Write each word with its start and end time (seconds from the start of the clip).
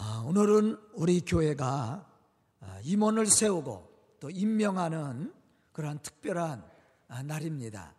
아, 0.00 0.22
오늘은 0.24 0.78
우리 0.92 1.20
교회가 1.22 2.06
아, 2.60 2.80
임원을 2.84 3.26
세우고 3.26 3.90
또 4.20 4.30
임명하는 4.30 5.34
그러한 5.72 5.98
특별한 5.98 6.64
아, 7.08 7.22
날입니다. 7.24 7.96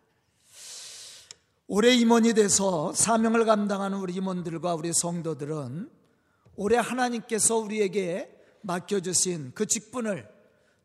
올해 1.67 1.93
임원이 1.93 2.35
돼서 2.35 2.93
사명을 2.93 3.43
감당하는 3.43 3.97
우리 3.97 4.13
임원들과 4.13 4.75
우리 4.75 4.93
성도들은 4.93 5.91
올해 6.55 6.77
하나님께서 6.77 7.57
우리에게 7.57 8.33
맡겨주신 8.61 9.51
그 9.53 9.65
직분을 9.65 10.25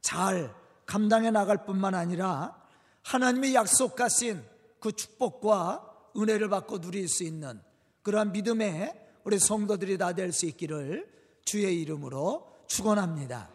잘 0.01 0.53
감당해 0.85 1.31
나갈 1.31 1.65
뿐만 1.65 1.95
아니라 1.95 2.61
하나님의 3.03 3.55
약속하신 3.55 4.43
그 4.81 4.91
축복과 4.91 6.11
은혜를 6.17 6.49
받고 6.49 6.81
누릴 6.81 7.07
수 7.07 7.23
있는 7.23 7.63
그러한 8.03 8.33
믿음의 8.33 9.04
우리 9.25 9.39
성도들이 9.39 9.99
다 9.99 10.13
될 10.13 10.33
수 10.33 10.47
있기를 10.47 11.09
주의 11.45 11.81
이름으로 11.81 12.47
축원합니다. 12.67 13.51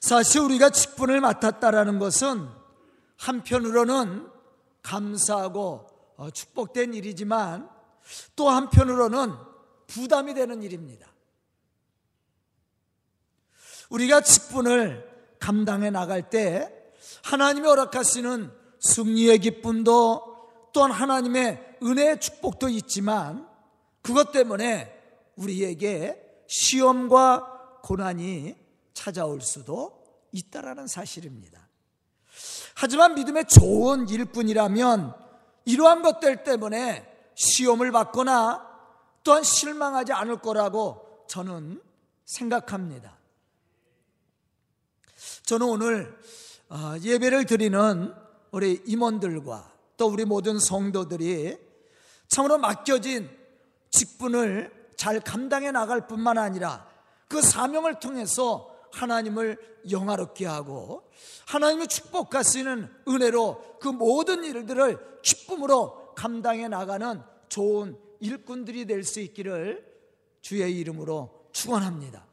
사실 0.00 0.40
우리가 0.42 0.70
직분을 0.70 1.20
맡았다라는 1.20 1.98
것은 1.98 2.48
한편으로는 3.16 4.28
감사하고 4.82 5.86
어, 6.16 6.30
축복된 6.30 6.94
일이지만 6.94 7.68
또 8.36 8.48
한편으로는 8.48 9.34
부담이 9.86 10.34
되는 10.34 10.62
일입니다. 10.62 11.06
우리가 13.90 14.20
직분을 14.20 15.08
감당해 15.38 15.90
나갈 15.90 16.30
때 16.30 16.72
하나님이 17.24 17.66
허락하시는 17.66 18.52
승리의 18.80 19.38
기쁨도 19.40 20.70
또한 20.72 20.90
하나님의 20.92 21.78
은혜의 21.82 22.20
축복도 22.20 22.68
있지만 22.68 23.47
그것 24.08 24.32
때문에 24.32 24.90
우리에게 25.36 26.46
시험과 26.46 27.80
고난이 27.82 28.56
찾아올 28.94 29.42
수도 29.42 30.02
있다라는 30.32 30.86
사실입니다. 30.86 31.68
하지만 32.74 33.14
믿음의 33.16 33.44
좋은 33.48 34.08
일뿐이라면 34.08 35.14
이러한 35.66 36.00
것들 36.00 36.42
때문에 36.42 37.06
시험을 37.34 37.92
받거나 37.92 38.66
또한 39.24 39.42
실망하지 39.42 40.14
않을 40.14 40.38
거라고 40.38 41.26
저는 41.28 41.82
생각합니다. 42.24 43.18
저는 45.42 45.68
오늘 45.68 46.18
어, 46.70 46.94
예배를 46.98 47.44
드리는 47.44 48.14
우리 48.52 48.82
임원들과 48.86 49.70
또 49.98 50.06
우리 50.06 50.24
모든 50.24 50.58
성도들이 50.58 51.58
참으로 52.28 52.56
맡겨진 52.56 53.37
직분을 53.90 54.90
잘 54.96 55.20
감당해 55.20 55.70
나갈 55.70 56.06
뿐만 56.06 56.38
아니라 56.38 56.86
그 57.28 57.40
사명을 57.42 58.00
통해서 58.00 58.74
하나님을 58.92 59.58
영화롭게 59.90 60.46
하고 60.46 61.08
하나님의 61.46 61.88
축복하시는 61.88 62.88
은혜로 63.06 63.78
그 63.80 63.88
모든 63.88 64.44
일들을 64.44 65.20
기쁨으로 65.22 66.14
감당해 66.14 66.68
나가는 66.68 67.22
좋은 67.48 67.96
일꾼들이 68.20 68.86
될 68.86 69.04
수 69.04 69.20
있기를 69.20 69.86
주의 70.40 70.76
이름으로 70.78 71.48
축원합니다. 71.52 72.26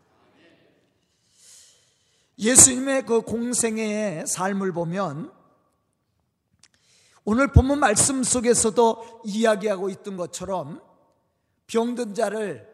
예수님의 2.38 3.06
그 3.06 3.22
공생애의 3.22 4.28
삶을 4.28 4.74
보면 4.74 5.32
오늘 7.24 7.52
본문 7.52 7.80
말씀 7.80 8.24
속에서도 8.24 9.22
이야기하고 9.26 9.90
있던 9.90 10.18
것처럼 10.18 10.82
병든 11.68 12.14
자를 12.14 12.68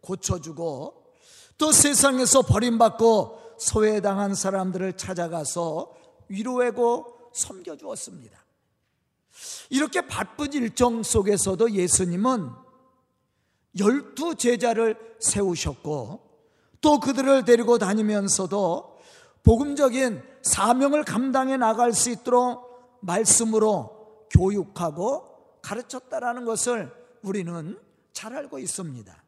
고쳐주고 0.00 1.14
또 1.58 1.72
세상에서 1.72 2.42
버림받고 2.42 3.56
소외당한 3.58 4.34
사람들을 4.34 4.96
찾아가서 4.96 5.92
위로하고 6.28 7.30
섬겨주었습니다. 7.32 8.38
이렇게 9.70 10.06
바쁜 10.06 10.52
일정 10.52 11.02
속에서도 11.02 11.72
예수님은 11.72 12.50
열두 13.78 14.36
제자를 14.36 14.96
세우셨고 15.20 16.28
또 16.80 17.00
그들을 17.00 17.44
데리고 17.44 17.78
다니면서도 17.78 18.98
복음적인 19.42 20.22
사명을 20.42 21.04
감당해 21.04 21.56
나갈 21.56 21.92
수 21.92 22.10
있도록 22.10 22.98
말씀으로 23.00 24.26
교육하고 24.30 25.58
가르쳤다라는 25.62 26.44
것을 26.44 26.92
우리는 27.22 27.78
잘 28.18 28.34
알고 28.34 28.58
있습니다. 28.58 29.24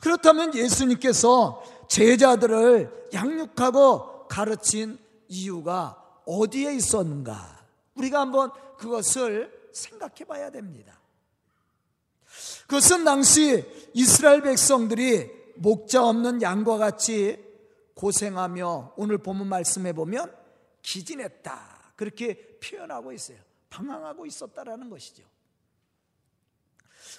그렇다면 0.00 0.56
예수님께서 0.56 1.62
제자들을 1.88 3.10
양육하고 3.14 4.26
가르친 4.26 4.98
이유가 5.28 6.20
어디에 6.26 6.74
있었는가? 6.74 7.64
우리가 7.94 8.22
한번 8.22 8.50
그것을 8.76 9.70
생각해 9.72 10.24
봐야 10.26 10.50
됩니다. 10.50 11.00
그것은 12.66 13.04
당시 13.04 13.64
이스라엘 13.94 14.42
백성들이 14.42 15.30
목자 15.54 16.04
없는 16.04 16.42
양과 16.42 16.76
같이 16.78 17.38
고생하며 17.94 18.94
오늘 18.96 19.18
본문 19.18 19.46
말씀해 19.46 19.92
보면 19.92 20.34
기진했다. 20.82 21.92
그렇게 21.94 22.58
표현하고 22.58 23.12
있어요. 23.12 23.38
방황하고 23.70 24.26
있었다라는 24.26 24.90
것이죠. 24.90 25.31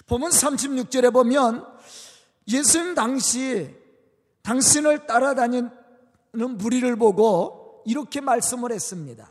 보면 0.06 0.30
36절에 0.30 1.12
보면 1.12 1.66
예수님 2.48 2.94
당시 2.94 3.74
당신을 4.42 5.06
따라다니는 5.06 5.70
무리를 6.32 6.96
보고 6.96 7.82
이렇게 7.86 8.20
말씀을 8.20 8.72
했습니다. 8.72 9.28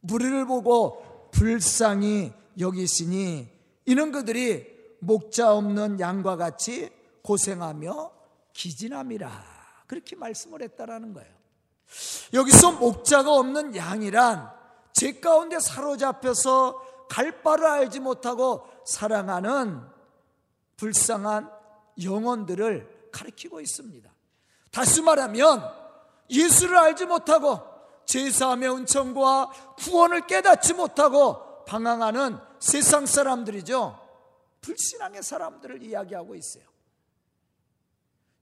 무리를 0.00 0.46
보고 0.46 1.30
불쌍히 1.32 2.32
여기시니 2.58 3.48
이는 3.86 4.12
그들이 4.12 4.66
목자 5.00 5.54
없는 5.54 6.00
양과 6.00 6.36
같이 6.36 6.90
고생하며 7.22 8.10
기진함이라. 8.52 9.30
그렇게 9.86 10.16
말씀을 10.16 10.62
했다라는 10.62 11.12
거예요. 11.12 11.30
여기서 12.32 12.72
목자가 12.72 13.32
없는 13.34 13.76
양이란 13.76 14.50
제 14.92 15.20
가운데 15.20 15.58
사로잡혀서 15.60 17.06
갈 17.08 17.42
바를 17.42 17.66
알지 17.66 18.00
못하고 18.00 18.66
사랑하는 18.84 19.80
불쌍한 20.76 21.50
영혼들을 22.02 23.08
가리키고 23.12 23.60
있습니다. 23.60 24.10
다시 24.70 25.02
말하면 25.02 25.62
예수를 26.30 26.76
알지 26.76 27.06
못하고 27.06 27.60
제사함의 28.06 28.74
은총과 28.74 29.50
구원을 29.78 30.26
깨닫지 30.26 30.74
못하고 30.74 31.64
방황하는 31.66 32.38
세상 32.58 33.06
사람들이죠. 33.06 33.98
불신앙의 34.60 35.22
사람들을 35.22 35.82
이야기하고 35.82 36.34
있어요. 36.34 36.64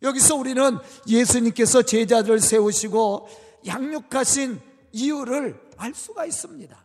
여기서 0.02 0.36
우리는 0.36 0.78
예수님께서 1.06 1.82
제자들을 1.82 2.40
세우시고 2.40 3.28
양육하신 3.66 4.60
이유를 4.92 5.70
알 5.76 5.94
수가 5.94 6.24
있습니다. 6.24 6.84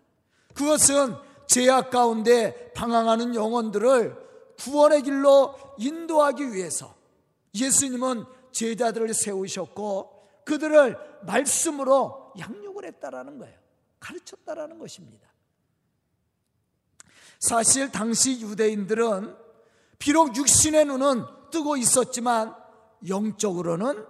그것은 0.53 1.15
죄악 1.47 1.89
가운데 1.89 2.71
방황하는 2.73 3.35
영혼들을 3.35 4.25
구원의 4.59 5.03
길로 5.03 5.55
인도하기 5.77 6.53
위해서 6.53 6.95
예수님은 7.53 8.25
제자들을 8.51 9.13
세우셨고 9.13 10.43
그들을 10.45 10.97
말씀으로 11.23 12.33
양육을 12.39 12.85
했다라는 12.85 13.37
거예요. 13.39 13.57
가르쳤다라는 13.99 14.79
것입니다. 14.79 15.27
사실 17.39 17.91
당시 17.91 18.41
유대인들은 18.41 19.35
비록 19.99 20.35
육신의 20.35 20.85
눈은 20.85 21.25
뜨고 21.51 21.77
있었지만 21.77 22.55
영적으로는 23.07 24.05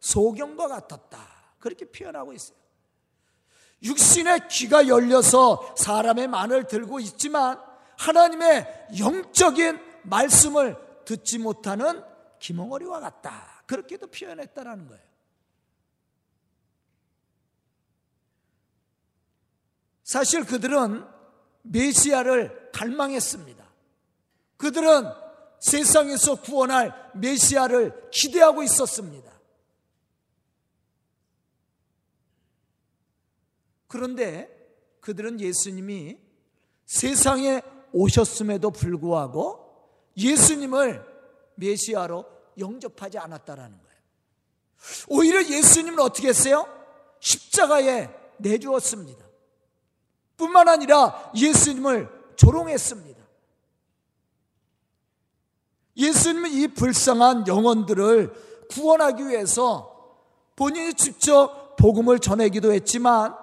소경과 0.00 0.68
같았다. 0.68 1.18
그렇게 1.58 1.84
표현하고 1.84 2.32
있어요. 2.32 2.61
육신의 3.82 4.48
귀가 4.48 4.86
열려서 4.86 5.74
사람의 5.76 6.28
말을 6.28 6.66
들고 6.66 7.00
있지만 7.00 7.60
하나님의 7.98 8.88
영적인 8.98 9.80
말씀을 10.02 10.76
듣지 11.04 11.38
못하는 11.38 12.02
기몽어리와 12.38 13.00
같다. 13.00 13.62
그렇게도 13.66 14.08
표현했다라는 14.08 14.88
거예요. 14.88 15.02
사실 20.04 20.44
그들은 20.44 21.06
메시아를 21.62 22.70
갈망했습니다. 22.72 23.64
그들은 24.56 25.06
세상에서 25.60 26.36
구원할 26.36 26.92
메시아를 27.14 28.10
기대하고 28.10 28.62
있었습니다. 28.64 29.31
그런데 33.92 34.48
그들은 35.00 35.38
예수님이 35.38 36.16
세상에 36.86 37.60
오셨음에도 37.92 38.70
불구하고 38.70 39.60
예수님을 40.16 41.04
메시아로 41.56 42.24
영접하지 42.58 43.18
않았다라는 43.18 43.78
거예요. 43.82 44.00
오히려 45.08 45.44
예수님은 45.44 46.00
어떻게 46.00 46.28
했어요? 46.28 46.66
십자가에 47.20 48.08
내주었습니다. 48.38 49.26
뿐만 50.38 50.68
아니라 50.68 51.30
예수님을 51.36 52.08
조롱했습니다. 52.36 53.22
예수님은 55.98 56.50
이 56.50 56.68
불쌍한 56.68 57.46
영혼들을 57.46 58.32
구원하기 58.70 59.28
위해서 59.28 60.16
본인이 60.56 60.94
직접 60.94 61.76
복음을 61.76 62.18
전하기도 62.20 62.72
했지만 62.72 63.41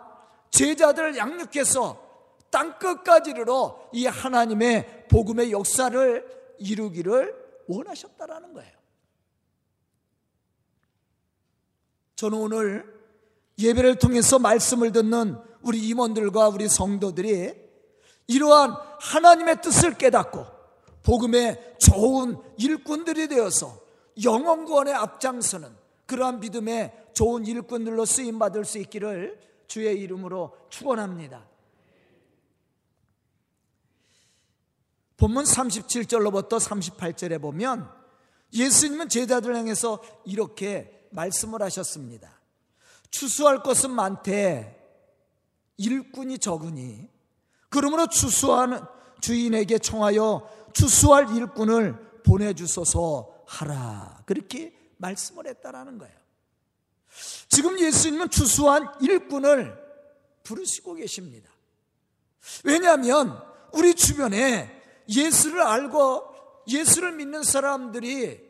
제자들을 0.52 1.18
양육해서 1.18 2.10
땅 2.50 2.78
끝까지 2.80 3.32
이르러 3.32 3.90
이 3.94 4.06
하나님의 4.06 5.08
복음의 5.10 5.52
역사를 5.52 6.56
이루기를 6.58 7.36
원하셨다라는 7.68 8.54
거예요. 8.54 8.72
저는 12.16 12.38
오늘 12.38 13.00
예배를 13.58 13.96
통해서 14.00 14.40
말씀을 14.40 14.92
듣는 14.92 15.38
우리 15.62 15.88
임원들과 15.88 16.50
우리 16.50 16.68
성도들이 16.68 17.54
이러한 18.28 18.76
하나님의 19.00 19.62
뜻을 19.62 19.98
깨닫고 19.98 20.46
복음의 21.04 21.76
좋은 21.80 22.38
일꾼들이 22.58 23.28
되어서 23.28 23.80
영원 24.24 24.66
구원에 24.66 24.92
앞장서는 24.92 25.70
그러한 26.06 26.40
믿음의 26.40 26.92
좋은 27.14 27.46
일꾼들로 27.46 28.06
쓰임 28.06 28.40
받을 28.40 28.66
수 28.66 28.78
있기를 28.80 29.40
주의 29.70 30.02
이름으로 30.02 30.58
축원합니다. 30.70 31.48
본문 35.16 35.44
37절로부터 35.44 36.60
38절에 36.60 37.40
보면 37.42 37.90
예수님은 38.52 39.10
제자들 39.10 39.56
향해서 39.56 40.02
이렇게 40.26 41.08
말씀을 41.12 41.62
하셨습니다. 41.62 42.40
추수할 43.12 43.62
것은 43.62 43.92
많되 43.92 44.76
일꾼이 45.78 46.40
적으니 46.40 47.08
그러므로 47.70 48.08
추수하는 48.08 48.82
주인에게 49.22 49.78
청하여 49.78 50.50
추수할 50.74 51.36
일꾼을 51.36 52.24
보내주소서 52.24 53.44
하라. 53.46 54.24
그렇게 54.26 54.74
말씀을 54.98 55.48
했다라는 55.48 55.98
거예요. 56.00 56.18
지금 57.48 57.80
예수님은 57.80 58.30
추수한 58.30 58.88
일꾼을 59.02 59.78
부르시고 60.44 60.96
계십니다. 60.96 61.52
왜냐하면 62.64 63.42
우리 63.74 63.94
주변에 63.94 64.76
예수를 65.08 65.62
알고 65.62 66.64
예수를 66.68 67.14
믿는 67.14 67.44
사람들이 67.44 68.50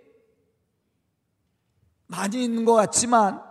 많이 2.07 2.43
있는 2.43 2.65
것 2.65 2.73
같지만 2.73 3.41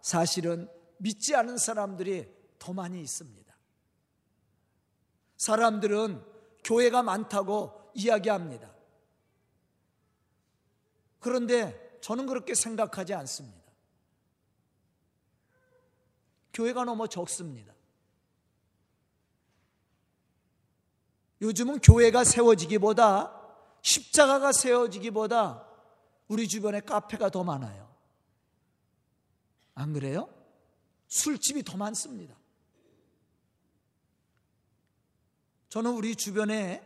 사실은 0.00 0.68
믿지 0.98 1.34
않은 1.34 1.58
사람들이 1.58 2.28
더 2.58 2.72
많이 2.72 3.00
있습니다. 3.00 3.54
사람들은 5.36 6.24
교회가 6.64 7.02
많다고 7.02 7.90
이야기합니다. 7.94 8.74
그런데 11.20 11.98
저는 12.00 12.26
그렇게 12.26 12.54
생각하지 12.54 13.14
않습니다. 13.14 13.55
교회가 16.56 16.84
너무 16.84 17.06
적습니다. 17.06 17.74
요즘은 21.42 21.80
교회가 21.80 22.24
세워지기보다 22.24 23.30
십자가가 23.82 24.52
세워지기보다 24.52 25.68
우리 26.28 26.48
주변에 26.48 26.80
카페가 26.80 27.28
더 27.28 27.44
많아요. 27.44 27.94
안 29.74 29.92
그래요? 29.92 30.32
술집이 31.08 31.62
더 31.62 31.76
많습니다. 31.76 32.34
저는 35.68 35.92
우리 35.92 36.16
주변에 36.16 36.82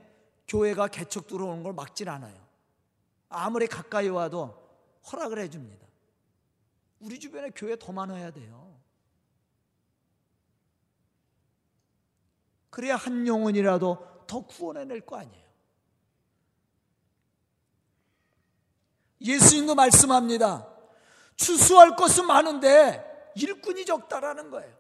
교회가 0.49 0.89
개척 0.89 1.29
들어오는 1.29 1.63
걸 1.63 1.75
막질 1.75 2.09
않아요. 2.09 2.45
아무리 3.29 3.69
가까이 3.69 4.09
와도 4.09 4.69
허락을 5.13 5.39
해줍니다. 5.39 5.87
우리 6.99 7.21
주변에 7.21 7.51
교회 7.51 7.79
더 7.79 7.93
많아야 7.93 8.33
돼요. 8.33 8.70
그래야 12.71 12.97
한 12.97 13.27
영혼이라도 13.27 14.25
더 14.27 14.41
구원해낼 14.41 15.01
거 15.01 15.17
아니에요. 15.17 15.45
예수님도 19.21 19.75
말씀합니다. 19.75 20.67
추수할 21.37 21.97
것은 21.97 22.27
많은데 22.27 23.33
일꾼이 23.35 23.85
적다라는 23.85 24.51
거예요. 24.51 24.73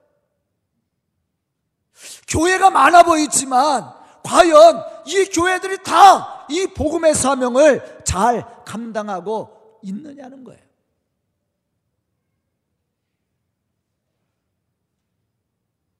교회가 2.28 2.70
많아 2.70 3.02
보이지만 3.02 3.92
과연 4.22 4.84
이 5.06 5.24
교회들이 5.26 5.82
다 5.82 6.40
이 6.50 6.66
복음의 6.66 7.14
사명을 7.14 8.02
잘 8.04 8.64
감당하고 8.64 9.78
있느냐는 9.82 10.42
거예요. 10.42 10.60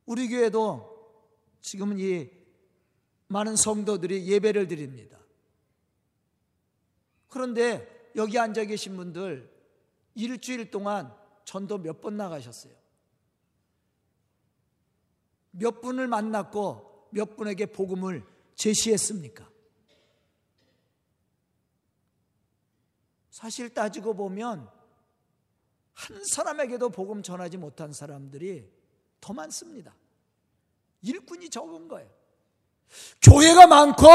우리 0.07 0.29
교회도 0.29 0.90
지금은 1.61 1.99
이 1.99 2.31
많은 3.29 3.57
성도들이 3.57 4.27
예배를 4.27 4.67
드립니다. 4.69 5.19
그런데 7.29 8.11
여기 8.17 8.39
앉아 8.39 8.65
계신 8.65 8.97
분들 8.97 9.49
일주일 10.15 10.71
동안 10.71 11.15
전도 11.45 11.79
몇 11.79 12.01
번 12.01 12.17
나가셨어요? 12.17 12.75
몇 15.53 15.81
분을 15.81 16.07
만났고 16.09 17.09
몇 17.11 17.37
분에게 17.37 17.67
복음을 17.67 18.25
제시했습니까? 18.57 19.49
사실 23.31 23.73
따지고 23.73 24.15
보면 24.15 24.71
한 25.93 26.25
사람에게도 26.25 26.91
복음 26.91 27.23
전하지 27.23 27.57
못한 27.57 27.93
사람들이 27.93 28.71
더 29.21 29.33
많습니다. 29.33 29.95
일꾼이 31.03 31.51
적은 31.51 31.89
거예요. 31.89 32.09
교회가 33.23 33.67
많고 33.67 34.07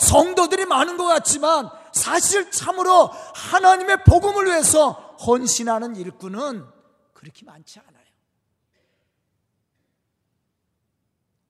성도들이 0.00 0.64
많은 0.66 0.96
것 0.96 1.04
같지만 1.04 1.68
사실 1.92 2.50
참으로 2.50 3.08
하나님의 3.34 4.04
복음을 4.04 4.46
위해서 4.46 4.92
헌신하는 5.26 5.96
일꾼은 5.96 6.66
그렇게 7.12 7.44
많지 7.44 7.78
않아요. 7.80 8.02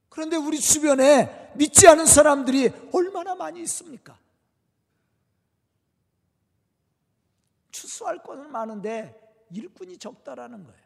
그런데 0.09 0.37
우리 0.37 0.61
주변에 0.61 1.53
믿지 1.55 1.89
않은 1.89 2.05
사람들이 2.05 2.71
얼마나 2.93 3.35
많이 3.35 3.63
있습니까? 3.63 4.19
추수할 7.71 8.23
것은 8.23 8.53
많은데 8.53 9.19
일꾼이 9.51 9.97
적다라는 9.97 10.65
거예요. 10.65 10.82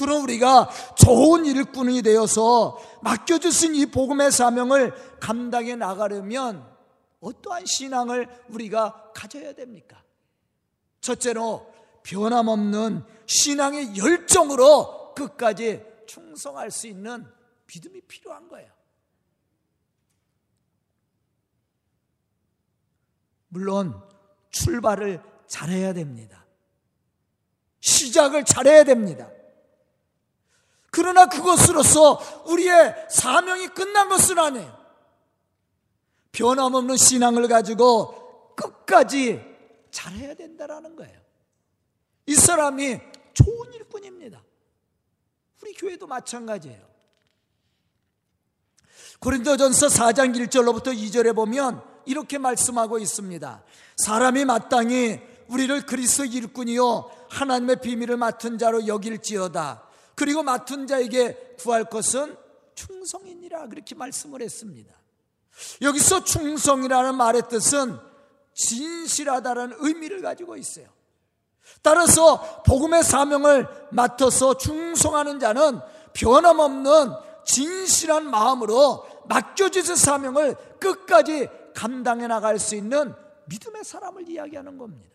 그럼 0.00 0.22
우리가 0.22 0.70
좋은 0.96 1.44
일꾼이 1.44 2.00
되어서 2.00 2.78
맡겨주신 3.02 3.74
이 3.74 3.84
복음의 3.84 4.32
사명을 4.32 4.94
감당해 5.20 5.76
나가려면 5.76 6.66
어떠한 7.20 7.66
신앙을 7.66 8.26
우리가 8.48 9.12
가져야 9.14 9.52
됩니까? 9.52 10.02
첫째로 11.02 11.70
변함없는 12.02 13.04
신앙의 13.26 13.98
열정으로 13.98 15.12
끝까지 15.12 15.84
충성할 16.06 16.70
수 16.70 16.86
있는 16.86 17.26
믿음이 17.66 18.00
필요한 18.08 18.48
거예요. 18.48 18.72
물론 23.48 24.02
출발을 24.48 25.22
잘해야 25.46 25.92
됩니다. 25.92 26.46
시작을 27.80 28.46
잘해야 28.46 28.84
됩니다. 28.84 29.30
그러나 30.90 31.26
그것으로서 31.26 32.44
우리의 32.46 32.94
사명이 33.10 33.68
끝난 33.68 34.08
것은 34.08 34.38
아니에요. 34.38 34.80
변함없는 36.32 36.96
신앙을 36.96 37.48
가지고 37.48 38.54
끝까지 38.56 39.42
잘해야 39.90 40.34
된다라는 40.34 40.96
거예요. 40.96 41.18
이 42.26 42.34
사람이 42.34 43.00
좋은 43.32 43.72
일꾼입니다. 43.72 44.42
우리 45.62 45.74
교회도 45.74 46.06
마찬가지예요. 46.06 46.90
고린도전서 49.20 49.88
4장 49.88 50.34
1절로부터 50.34 50.96
2절에 50.96 51.34
보면 51.34 51.82
이렇게 52.06 52.38
말씀하고 52.38 52.98
있습니다. 52.98 53.62
사람이 53.96 54.44
마땅히 54.46 55.20
우리를 55.48 55.84
그리스도 55.84 56.24
일꾼이요 56.24 57.10
하나님의 57.28 57.80
비밀을 57.80 58.16
맡은 58.16 58.56
자로 58.56 58.86
여길지어다. 58.86 59.89
그리고 60.14 60.42
맡은 60.42 60.86
자에게 60.86 61.56
구할 61.58 61.84
것은 61.84 62.36
충성이니라 62.74 63.68
그렇게 63.68 63.94
말씀을 63.94 64.42
했습니다. 64.42 64.94
여기서 65.82 66.24
충성이라는 66.24 67.14
말의 67.14 67.42
뜻은 67.48 67.98
진실하다는 68.54 69.76
의미를 69.80 70.22
가지고 70.22 70.56
있어요. 70.56 70.86
따라서 71.82 72.62
복음의 72.62 73.04
사명을 73.04 73.66
맡아서 73.90 74.56
충성하는 74.56 75.38
자는 75.38 75.80
변함없는 76.14 77.12
진실한 77.44 78.30
마음으로 78.30 79.06
맡겨주신 79.28 79.96
사명을 79.96 80.56
끝까지 80.78 81.48
감당해 81.74 82.26
나갈 82.26 82.58
수 82.58 82.74
있는 82.74 83.14
믿음의 83.46 83.84
사람을 83.84 84.28
이야기하는 84.28 84.76
겁니다. 84.76 85.08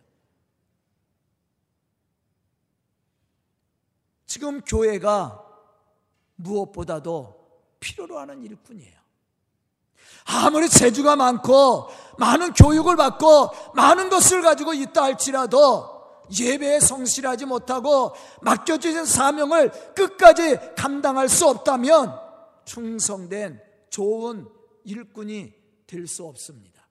지금 4.36 4.60
교회가 4.60 5.42
무엇보다도 6.36 7.40
필요로 7.80 8.20
하는 8.20 8.44
일뿐이에요. 8.44 9.00
아무리 10.26 10.68
재주가 10.68 11.16
많고 11.16 11.88
많은 12.18 12.52
교육을 12.52 12.98
받고 12.98 13.52
많은 13.76 14.10
것을 14.10 14.42
가지고 14.42 14.74
있다 14.74 15.04
할지라도 15.04 16.20
예배에 16.38 16.82
성실하지 16.82 17.46
못하고 17.46 18.14
맡겨주신 18.42 19.06
사명을 19.06 19.94
끝까지 19.94 20.58
감당할 20.76 21.30
수 21.30 21.48
없다면 21.48 22.20
충성된 22.66 23.62
좋은 23.90 24.50
일꾼이 24.84 25.54
될 25.88 26.08
수 26.08 26.26
없습니다. 26.26 26.86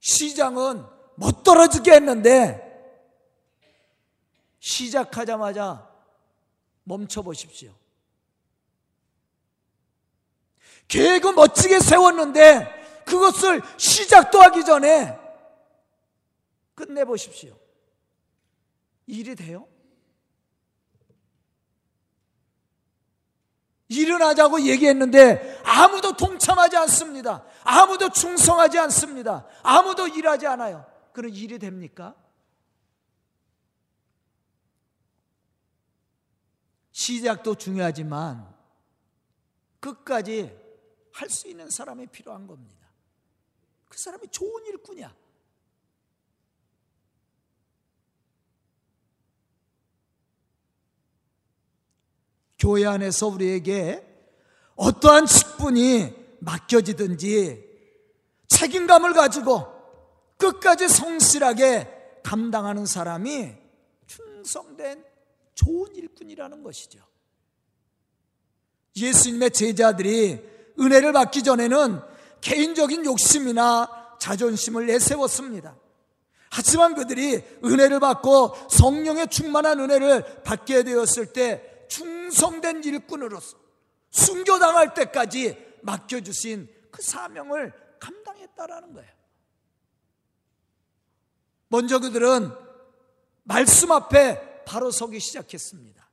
시장은 0.00 0.84
못 1.14 1.44
떨어지게 1.44 1.92
했는데 1.92 2.65
시작하자마자 4.66 5.88
멈춰 6.82 7.22
보십시오. 7.22 7.72
계획은 10.88 11.36
멋지게 11.36 11.78
세웠는데 11.78 13.04
그것을 13.06 13.62
시작도 13.76 14.42
하기 14.42 14.64
전에 14.64 15.16
끝내 16.74 17.04
보십시오. 17.04 17.56
일이 19.06 19.36
돼요? 19.36 19.68
일어나자고 23.86 24.62
얘기했는데 24.62 25.62
아무도 25.64 26.16
동참하지 26.16 26.76
않습니다. 26.78 27.44
아무도 27.62 28.08
충성하지 28.08 28.80
않습니다. 28.80 29.46
아무도 29.62 30.08
일하지 30.08 30.48
않아요. 30.48 30.84
그런 31.12 31.32
일이 31.32 31.56
됩니까? 31.60 32.16
시작도 37.06 37.54
중요하지만 37.54 38.52
끝까지 39.78 40.66
할 41.12 41.30
수 41.30 41.48
있는 41.48 41.70
사람이 41.70 42.08
필요한 42.08 42.46
겁니다. 42.46 42.86
그 43.88 43.96
사람이 43.96 44.28
좋은 44.28 44.66
일꾼이야. 44.66 45.14
교회 52.58 52.84
안에서 52.84 53.28
우리에게 53.28 54.04
어떠한 54.74 55.26
직분이 55.26 56.12
맡겨지든지 56.40 57.64
책임감을 58.48 59.12
가지고 59.14 59.64
끝까지 60.38 60.88
성실하게 60.88 62.20
감당하는 62.24 62.84
사람이 62.84 63.54
충성된 64.06 65.05
좋은 65.56 65.92
일꾼이라는 65.96 66.62
것이죠. 66.62 67.00
예수님의 68.94 69.50
제자들이 69.50 70.38
은혜를 70.78 71.12
받기 71.12 71.42
전에는 71.42 72.00
개인적인 72.40 73.04
욕심이나 73.04 74.16
자존심을 74.20 74.86
내세웠습니다. 74.86 75.76
하지만 76.50 76.94
그들이 76.94 77.42
은혜를 77.64 78.00
받고 78.00 78.54
성령의 78.70 79.28
충만한 79.28 79.80
은혜를 79.80 80.42
받게 80.44 80.84
되었을 80.84 81.32
때 81.32 81.86
충성된 81.88 82.84
일꾼으로서 82.84 83.58
순교당할 84.10 84.94
때까지 84.94 85.56
맡겨주신 85.82 86.68
그 86.90 87.02
사명을 87.02 87.72
감당했다라는 87.98 88.94
거예요. 88.94 89.10
먼저 91.68 91.98
그들은 91.98 92.50
말씀 93.42 93.92
앞에 93.92 94.55
바로 94.66 94.90
서기 94.90 95.18
시작했습니다. 95.20 96.06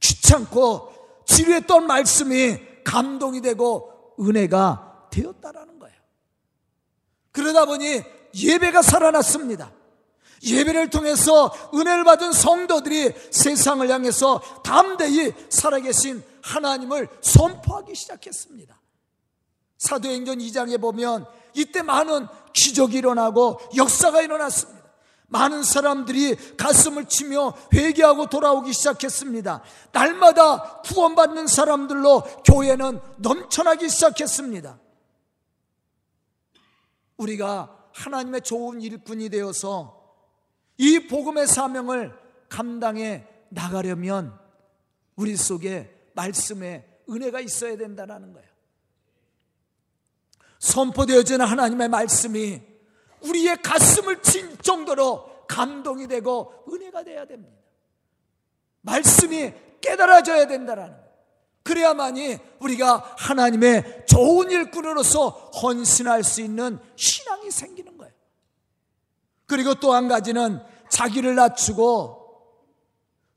귀찮고 0.00 1.24
지루했던 1.26 1.86
말씀이 1.86 2.58
감동이 2.84 3.42
되고 3.42 4.14
은혜가 4.18 5.08
되었다라는 5.10 5.78
거예요. 5.78 5.96
그러다 7.32 7.66
보니 7.66 8.02
예배가 8.34 8.82
살아났습니다. 8.82 9.72
예배를 10.42 10.90
통해서 10.90 11.52
은혜를 11.74 12.04
받은 12.04 12.32
성도들이 12.32 13.12
세상을 13.30 13.88
향해서 13.90 14.40
담대히 14.62 15.34
살아계신 15.48 16.22
하나님을 16.42 17.08
선포하기 17.20 17.94
시작했습니다. 17.94 18.80
사도행전 19.78 20.38
2장에 20.38 20.80
보면 20.80 21.26
이때 21.54 21.82
많은 21.82 22.28
기적이 22.52 22.98
일어나고 22.98 23.58
역사가 23.76 24.22
일어났습니다. 24.22 24.85
많은 25.28 25.62
사람들이 25.62 26.36
가슴을 26.56 27.06
치며 27.06 27.54
회개하고 27.72 28.26
돌아오기 28.26 28.72
시작했습니다. 28.72 29.62
날마다 29.92 30.80
구원받는 30.82 31.46
사람들로 31.46 32.22
교회는 32.44 33.00
넘쳐나기 33.18 33.88
시작했습니다. 33.88 34.78
우리가 37.16 37.88
하나님의 37.92 38.42
좋은 38.42 38.80
일꾼이 38.80 39.28
되어서 39.30 40.14
이 40.78 41.06
복음의 41.08 41.46
사명을 41.46 42.16
감당해 42.48 43.26
나가려면 43.48 44.38
우리 45.16 45.36
속에 45.36 46.10
말씀의 46.14 46.86
은혜가 47.08 47.40
있어야 47.40 47.76
된다는 47.76 48.32
거예요. 48.32 48.48
선포되어지는 50.58 51.46
하나님의 51.46 51.88
말씀이 51.88 52.75
우리의 53.22 53.62
가슴을 53.62 54.22
친 54.22 54.56
정도로 54.58 55.46
감동이 55.46 56.06
되고 56.06 56.64
은혜가 56.68 57.04
되어야 57.04 57.24
됩니다. 57.26 57.56
말씀이 58.82 59.52
깨달아져야 59.80 60.46
된다는 60.46 60.88
거예요. 60.88 61.06
그래야만이 61.62 62.38
우리가 62.60 63.14
하나님의 63.18 64.04
좋은 64.06 64.50
일꾼으로서 64.50 65.28
헌신할 65.62 66.22
수 66.22 66.40
있는 66.40 66.78
신앙이 66.94 67.50
생기는 67.50 67.96
그리고 69.46 69.74
또 69.74 69.94
한 69.94 70.08
가지는 70.08 70.60
자기를 70.90 71.34
낮추고 71.34 72.26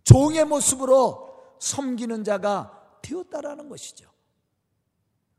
종의 0.03 0.45
모습으로 0.45 1.29
섬기는 1.59 2.23
자가 2.23 2.97
되었다라는 3.01 3.69
것이죠. 3.69 4.09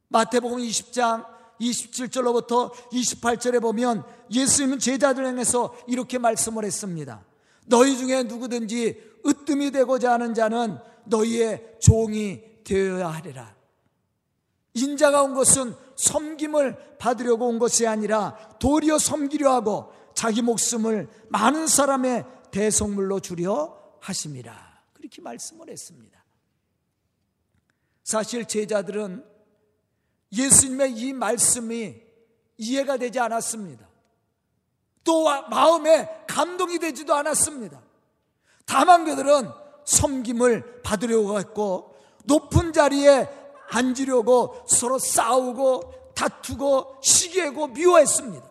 마태복음 0.09 0.59
20장 0.59 1.27
27절로부터 1.61 2.73
28절에 2.91 3.61
보면 3.61 4.05
예수님은 4.31 4.79
제자들 4.79 5.27
향해서 5.27 5.77
이렇게 5.87 6.19
말씀을 6.19 6.65
했습니다. 6.65 7.25
너희 7.67 7.97
중에 7.97 8.25
누구든지 8.25 9.11
으뜸이 9.27 9.71
되고자 9.71 10.13
하는 10.13 10.35
자는 10.35 10.79
너희의 11.05 11.77
종이 11.81 12.43
되어야 12.65 13.09
하리라. 13.09 13.55
인자가 14.75 15.23
온 15.23 15.35
것은 15.35 15.75
섬김을 15.97 16.97
받으려고 16.99 17.49
온 17.49 17.59
것이 17.59 17.87
아니라 17.87 18.37
도리어 18.59 18.99
섬기려 18.99 19.53
하고 19.53 19.93
자기 20.15 20.43
목숨을 20.43 21.09
많은 21.29 21.67
사람의 21.67 22.25
대속물로 22.51 23.21
주려 23.21 23.77
하심이라. 24.01 24.81
그렇게 24.93 25.23
말씀을 25.23 25.71
했습니다. 25.71 26.25
사실 28.03 28.47
제자들은 28.47 29.25
예수님의 30.33 30.93
이 30.93 31.13
말씀이 31.13 32.01
이해가 32.57 32.97
되지 32.97 33.19
않았습니다. 33.19 33.89
또 35.03 35.25
마음에 35.49 36.09
감동이 36.27 36.79
되지도 36.79 37.15
않았습니다. 37.15 37.81
다만 38.67 39.05
그들은 39.05 39.49
섬김을 39.85 40.83
받으려고 40.83 41.39
했고 41.39 41.97
높은 42.25 42.73
자리에 42.73 43.29
앉으려고 43.71 44.65
서로 44.69 44.99
싸우고 44.99 46.13
다투고 46.15 46.99
시기하고 47.03 47.69
미워했습니다. 47.69 48.49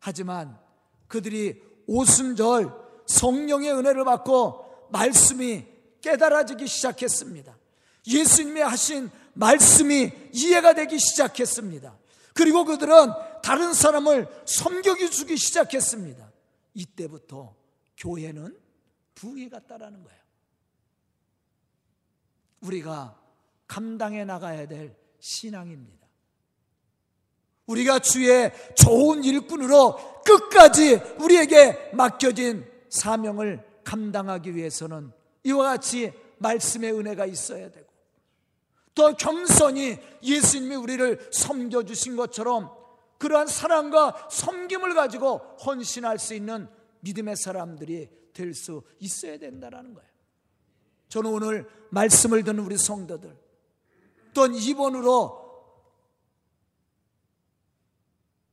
하지만 0.00 0.58
그들이 1.06 1.62
오순절 1.86 2.72
성령의 3.06 3.72
은혜를 3.72 4.04
받고 4.04 4.88
말씀이 4.90 5.64
깨달아지기 6.00 6.66
시작했습니다. 6.66 7.56
예수님이 8.06 8.60
하신 8.60 9.10
말씀이 9.38 10.10
이해가 10.32 10.74
되기 10.74 10.98
시작했습니다. 10.98 11.96
그리고 12.34 12.64
그들은 12.64 13.12
다른 13.42 13.72
사람을 13.72 14.28
섬격해 14.44 15.10
주기 15.10 15.36
시작했습니다. 15.36 16.30
이때부터 16.74 17.54
교회는 17.96 18.58
부흥이 19.14 19.48
갔다라는 19.48 20.02
거예요. 20.02 20.18
우리가 22.60 23.16
감당해 23.66 24.24
나가야 24.24 24.66
될 24.66 24.96
신앙입니다. 25.20 26.06
우리가 27.66 28.00
주의 28.00 28.50
좋은 28.76 29.22
일꾼으로 29.22 30.22
끝까지 30.24 30.94
우리에게 31.20 31.90
맡겨진 31.92 32.66
사명을 32.88 33.64
감당하기 33.84 34.56
위해서는 34.56 35.12
이와 35.44 35.64
같이 35.64 36.12
말씀의 36.38 36.92
은혜가 36.92 37.26
있어야 37.26 37.70
되고 37.70 37.87
또 38.98 39.14
겸손히 39.14 39.96
예수님이 40.24 40.74
우리를 40.74 41.28
섬겨주신 41.32 42.16
것처럼 42.16 42.68
그러한 43.18 43.46
사랑과 43.46 44.28
섬김을 44.28 44.94
가지고 44.94 45.38
헌신할 45.64 46.18
수 46.18 46.34
있는 46.34 46.68
믿음의 47.00 47.36
사람들이 47.36 48.08
될 48.34 48.54
수 48.54 48.82
있어야 48.98 49.38
된다는 49.38 49.94
거예요. 49.94 50.08
저는 51.08 51.30
오늘 51.30 51.68
말씀을 51.90 52.42
듣는 52.42 52.64
우리 52.64 52.76
성도들 52.76 53.36
또는 54.34 54.56
이번으로 54.56 55.46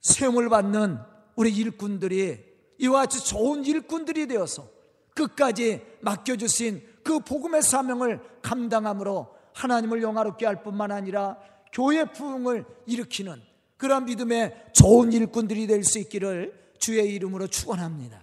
세움을 0.01 0.49
받는 0.49 0.99
우리 1.35 1.51
일꾼들이 1.51 2.43
이와 2.79 3.01
같이 3.01 3.25
좋은 3.25 3.65
일꾼들이 3.65 4.27
되어서 4.27 4.67
끝까지 5.15 5.83
맡겨주신 6.01 6.87
그 7.03 7.19
복음의 7.19 7.63
사명을 7.63 8.21
감당함으로 8.43 9.34
하나님을 9.55 10.03
영화롭게 10.03 10.45
할 10.45 10.61
뿐만 10.61 10.91
아니라 10.91 11.37
교회 11.71 12.05
부흥을 12.05 12.65
일으키는 12.85 13.41
그런 13.77 14.05
믿음의 14.05 14.69
좋은 14.73 15.11
일꾼들이 15.11 15.65
될 15.67 15.83
수 15.83 15.97
있기를 15.99 16.73
주의 16.77 17.13
이름으로 17.15 17.47
축원합니다. 17.47 18.21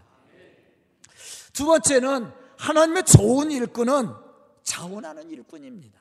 두 1.52 1.66
번째는 1.66 2.30
하나님의 2.58 3.04
좋은 3.04 3.50
일꾼은 3.50 4.10
자원하는 4.62 5.30
일꾼입니다. 5.30 6.00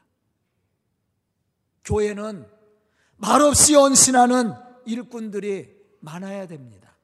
교회는 1.84 2.46
말없이 3.18 3.74
헌신하는 3.74 4.54
일꾼들이 4.86 5.76
많아야 6.00 6.48
됩니다. 6.48 6.96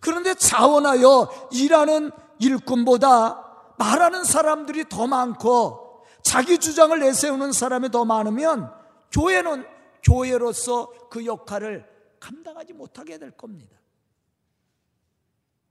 그런데 0.00 0.34
자원하여 0.34 1.48
일하는 1.52 2.10
일꾼보다 2.38 3.74
말하는 3.78 4.24
사람들이 4.24 4.88
더 4.88 5.06
많고 5.06 5.83
자기 6.24 6.58
주장을 6.58 6.98
내세우는 6.98 7.52
사람이 7.52 7.90
더 7.90 8.04
많으면 8.04 8.72
교회는 9.12 9.64
교회로서 10.02 11.08
그 11.08 11.24
역할을 11.24 11.88
감당하지 12.18 12.72
못하게 12.72 13.18
될 13.18 13.30
겁니다. 13.30 13.78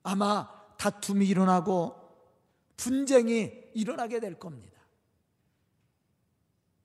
아마 0.03 0.50
다툼이 0.77 1.27
일어나고 1.27 1.95
분쟁이 2.77 3.51
일어나게 3.74 4.19
될 4.19 4.39
겁니다. 4.39 4.79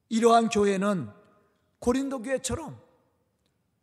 이러한 0.09 0.49
교회는 0.49 1.11
고린도 1.79 2.23
교회처럼 2.23 2.81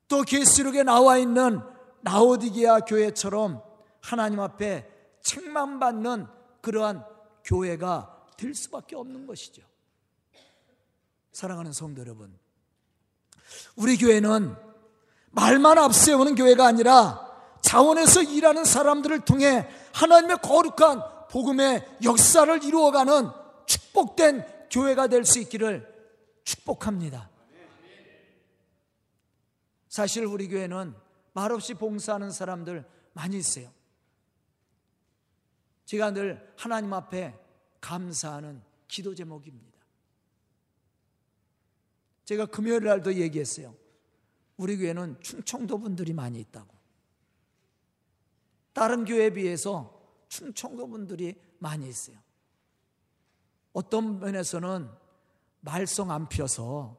또 0.08 0.24
계시록에 0.24 0.84
나와 0.84 1.18
있는 1.18 1.62
나오디기아 2.02 2.82
교회처럼 2.82 3.64
하나님 4.02 4.40
앞에 4.40 4.90
책망받는 5.22 6.28
그러한 6.62 7.06
교회가 7.44 8.26
될 8.38 8.54
수밖에 8.54 8.96
없는 8.96 9.26
것이죠. 9.28 9.64
사랑하는 11.36 11.74
성도 11.74 12.00
여러분, 12.00 12.34
우리 13.76 13.98
교회는 13.98 14.56
말만 15.32 15.78
앞세우는 15.78 16.36
교회가 16.36 16.66
아니라 16.66 17.30
자원에서 17.62 18.24
일하는 18.24 18.64
사람들을 18.64 19.26
통해 19.26 19.68
하나님의 19.94 20.38
거룩한 20.42 21.28
복음의 21.30 21.98
역사를 22.06 22.64
이루어가는 22.64 23.30
축복된 23.66 24.70
교회가 24.72 25.08
될 25.08 25.26
수 25.26 25.40
있기를 25.40 25.94
축복합니다. 26.46 27.30
사실 29.90 30.26
우리 30.26 30.48
교회는 30.48 30.96
말없이 31.34 31.74
봉사하는 31.74 32.32
사람들 32.32 32.90
많이 33.12 33.38
있어요. 33.38 33.70
제가 35.84 36.12
늘 36.12 36.54
하나님 36.56 36.94
앞에 36.94 37.38
감사하는 37.82 38.62
기도 38.88 39.14
제목입니다. 39.14 39.75
제가 42.26 42.48
금요일 42.48 42.84
날도 42.84 43.16
얘기했어요. 43.16 43.76
우리 44.58 44.78
교회는 44.78 45.22
충청도 45.22 45.78
분들이 45.78 46.14
많이 46.14 46.40
있다고. 46.40 46.74
다른 48.74 49.06
교회에 49.06 49.30
비해서 49.30 50.02
충청도 50.28 50.88
분들이 50.88 51.40
많이 51.60 51.88
있어요. 51.88 52.18
어떤 53.74 54.20
면에서는 54.20 54.90
말썽 55.62 56.12
안 56.12 56.28
피어서 56.28 56.98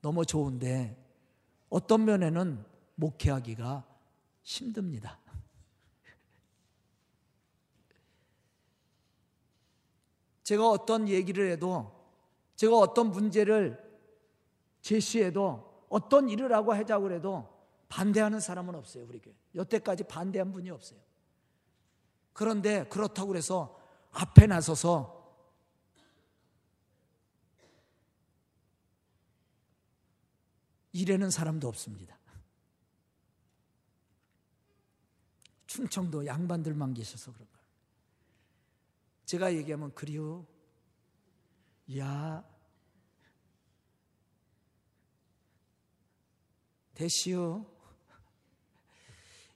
너무 0.00 0.24
좋은데 0.24 0.96
어떤 1.68 2.04
면에는 2.04 2.64
목회하기가 2.94 3.86
힘듭니다. 4.42 5.18
제가 10.42 10.68
어떤 10.68 11.08
얘기를 11.08 11.50
해도 11.50 11.95
제가 12.56 12.76
어떤 12.76 13.10
문제를 13.10 13.82
제시해도 14.80 15.86
어떤 15.88 16.28
일을 16.28 16.52
하고 16.52 16.72
하자고 16.72 17.04
그래도 17.04 17.54
반대하는 17.88 18.40
사람은 18.40 18.74
없어요, 18.74 19.04
우리 19.06 19.20
교회. 19.20 19.34
여태까지 19.54 20.04
반대한 20.04 20.52
분이 20.52 20.70
없어요. 20.70 20.98
그런데 22.32 22.86
그렇다고 22.88 23.36
해서 23.36 23.80
앞에 24.12 24.46
나서서 24.46 25.14
일하는 30.92 31.30
사람도 31.30 31.68
없습니다. 31.68 32.18
충청도 35.66 36.24
양반들만 36.24 36.94
계셔서 36.94 37.32
그런 37.32 37.46
거예요. 37.52 37.66
제가 39.26 39.54
얘기하면 39.54 39.94
그리워. 39.94 40.46
야. 41.98 42.44
대시오. 46.94 47.64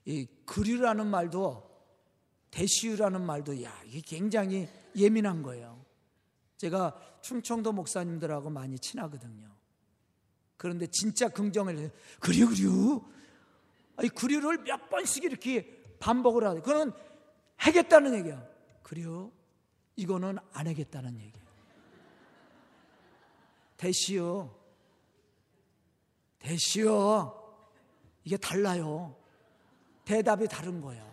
이 0.05 0.27
그리라는 0.45 1.07
말도 1.07 1.69
대시유라는 2.51 3.25
말도 3.25 3.63
야, 3.63 3.81
이게 3.85 4.01
굉장히 4.01 4.67
예민한 4.95 5.41
거예요. 5.41 5.83
제가 6.57 7.19
충청도 7.21 7.71
목사님들하고 7.71 8.49
많이 8.49 8.77
친하거든요. 8.77 9.49
그런데 10.57 10.85
진짜 10.87 11.27
긍정을 11.29 11.77
해요. 11.77 11.89
그리요, 12.19 12.47
그리요. 12.47 13.09
아니, 13.95 14.09
그리를 14.09 14.63
몇 14.63 14.89
번씩 14.89 15.23
이렇게 15.23 15.95
반복을 15.99 16.45
하죠. 16.45 16.61
그는 16.61 16.91
하겠다는 17.55 18.13
얘기야. 18.15 18.47
그리요. 18.83 19.31
이거는 19.95 20.37
안 20.51 20.67
하겠다는 20.67 21.15
얘기예요. 21.15 21.50
대시요. 23.81 24.55
대시요. 26.37 27.35
이게 28.23 28.37
달라요. 28.37 29.15
대답이 30.05 30.47
다른 30.47 30.81
거야. 30.81 31.03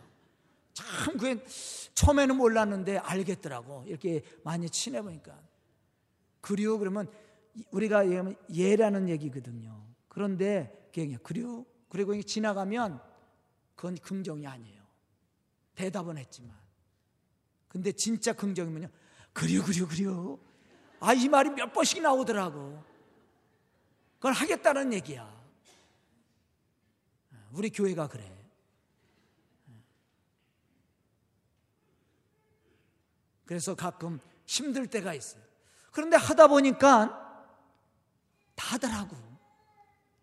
참 0.74 1.16
그게 1.16 1.42
처음에는 1.94 2.36
몰랐는데 2.36 2.98
알겠더라고. 2.98 3.84
이렇게 3.86 4.22
많이 4.44 4.68
친해 4.68 5.00
보니까. 5.00 5.40
그리요 6.42 6.78
그러면 6.78 7.10
우리가 7.70 8.04
얘기하면 8.04 8.36
예라는 8.52 9.08
얘기거든요. 9.08 9.82
그런데 10.08 10.90
그냥 10.92 11.18
그리요 11.22 11.64
그리고 11.88 12.20
지나가면 12.20 13.00
그건 13.76 13.96
긍정이 13.96 14.46
아니에요. 14.46 14.82
대답은 15.74 16.18
했지만. 16.18 16.54
근데 17.66 17.92
진짜 17.92 18.34
긍정이면요. 18.34 18.88
그리요 19.32 19.62
그리요 19.62 19.88
그리요. 19.88 20.47
아, 21.00 21.14
이 21.14 21.28
말이 21.28 21.50
몇 21.50 21.72
번씩 21.72 22.02
나오더라고. 22.02 22.82
그걸 24.16 24.32
하겠다는 24.32 24.92
얘기야. 24.94 25.38
우리 27.52 27.70
교회가 27.70 28.08
그래. 28.08 28.34
그래서 33.44 33.74
가끔 33.74 34.20
힘들 34.44 34.86
때가 34.86 35.14
있어요. 35.14 35.42
그런데 35.90 36.16
하다 36.16 36.48
보니까 36.48 37.46
다더라고. 38.54 39.16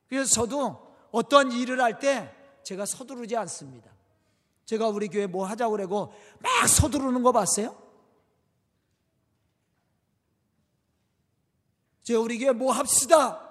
그래서 0.08 0.32
저도 0.34 0.96
어떤 1.12 1.52
일을 1.52 1.82
할 1.82 2.00
때 2.00 2.32
제가 2.64 2.86
서두르지 2.86 3.36
않습니다. 3.38 3.92
제가 4.66 4.88
우리 4.90 5.08
교회 5.08 5.28
뭐 5.28 5.46
하자고 5.46 5.72
그러고 5.72 6.14
막 6.40 6.68
서두르는 6.68 7.24
거 7.24 7.32
봤어요? 7.32 7.76
제가 12.06 12.20
우리 12.22 12.38
교회 12.38 12.52
뭐 12.52 12.72
합시다. 12.72 13.42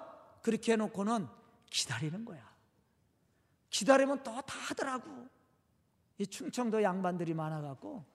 그렇게 0.41 0.71
해놓고는 0.73 1.27
기다리는 1.69 2.23
거야. 2.23 2.43
기다리면 3.69 4.23
또 4.23 4.31
다 4.41 4.57
하더라고. 4.57 5.27
이 6.17 6.25
충청도 6.25 6.81
양반들이 6.81 7.33
많아갖고 7.33 8.05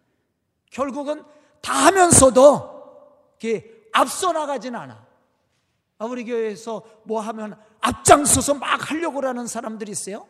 결국은 0.70 1.22
다 1.60 1.74
하면서도 1.86 3.36
앞서 3.92 4.32
나가진 4.32 4.74
않아. 4.74 5.06
아, 5.98 6.04
우리 6.06 6.24
교회에서 6.24 7.02
뭐 7.04 7.20
하면 7.20 7.60
앞장서서 7.80 8.54
막 8.54 8.90
하려고 8.90 9.20
하는 9.26 9.46
사람들이 9.46 9.92
있어요? 9.92 10.26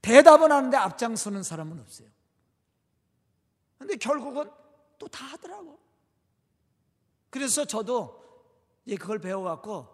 대답은 0.00 0.50
하는데 0.50 0.76
앞장서는 0.76 1.44
사람은 1.44 1.78
없어요. 1.78 2.08
근데 3.78 3.94
결국은 3.96 4.50
또 4.98 5.06
다 5.08 5.26
하더라고. 5.26 5.81
그래서 7.32 7.64
저도 7.64 8.22
이제 8.84 8.94
그걸 8.96 9.18
배워갖고 9.18 9.88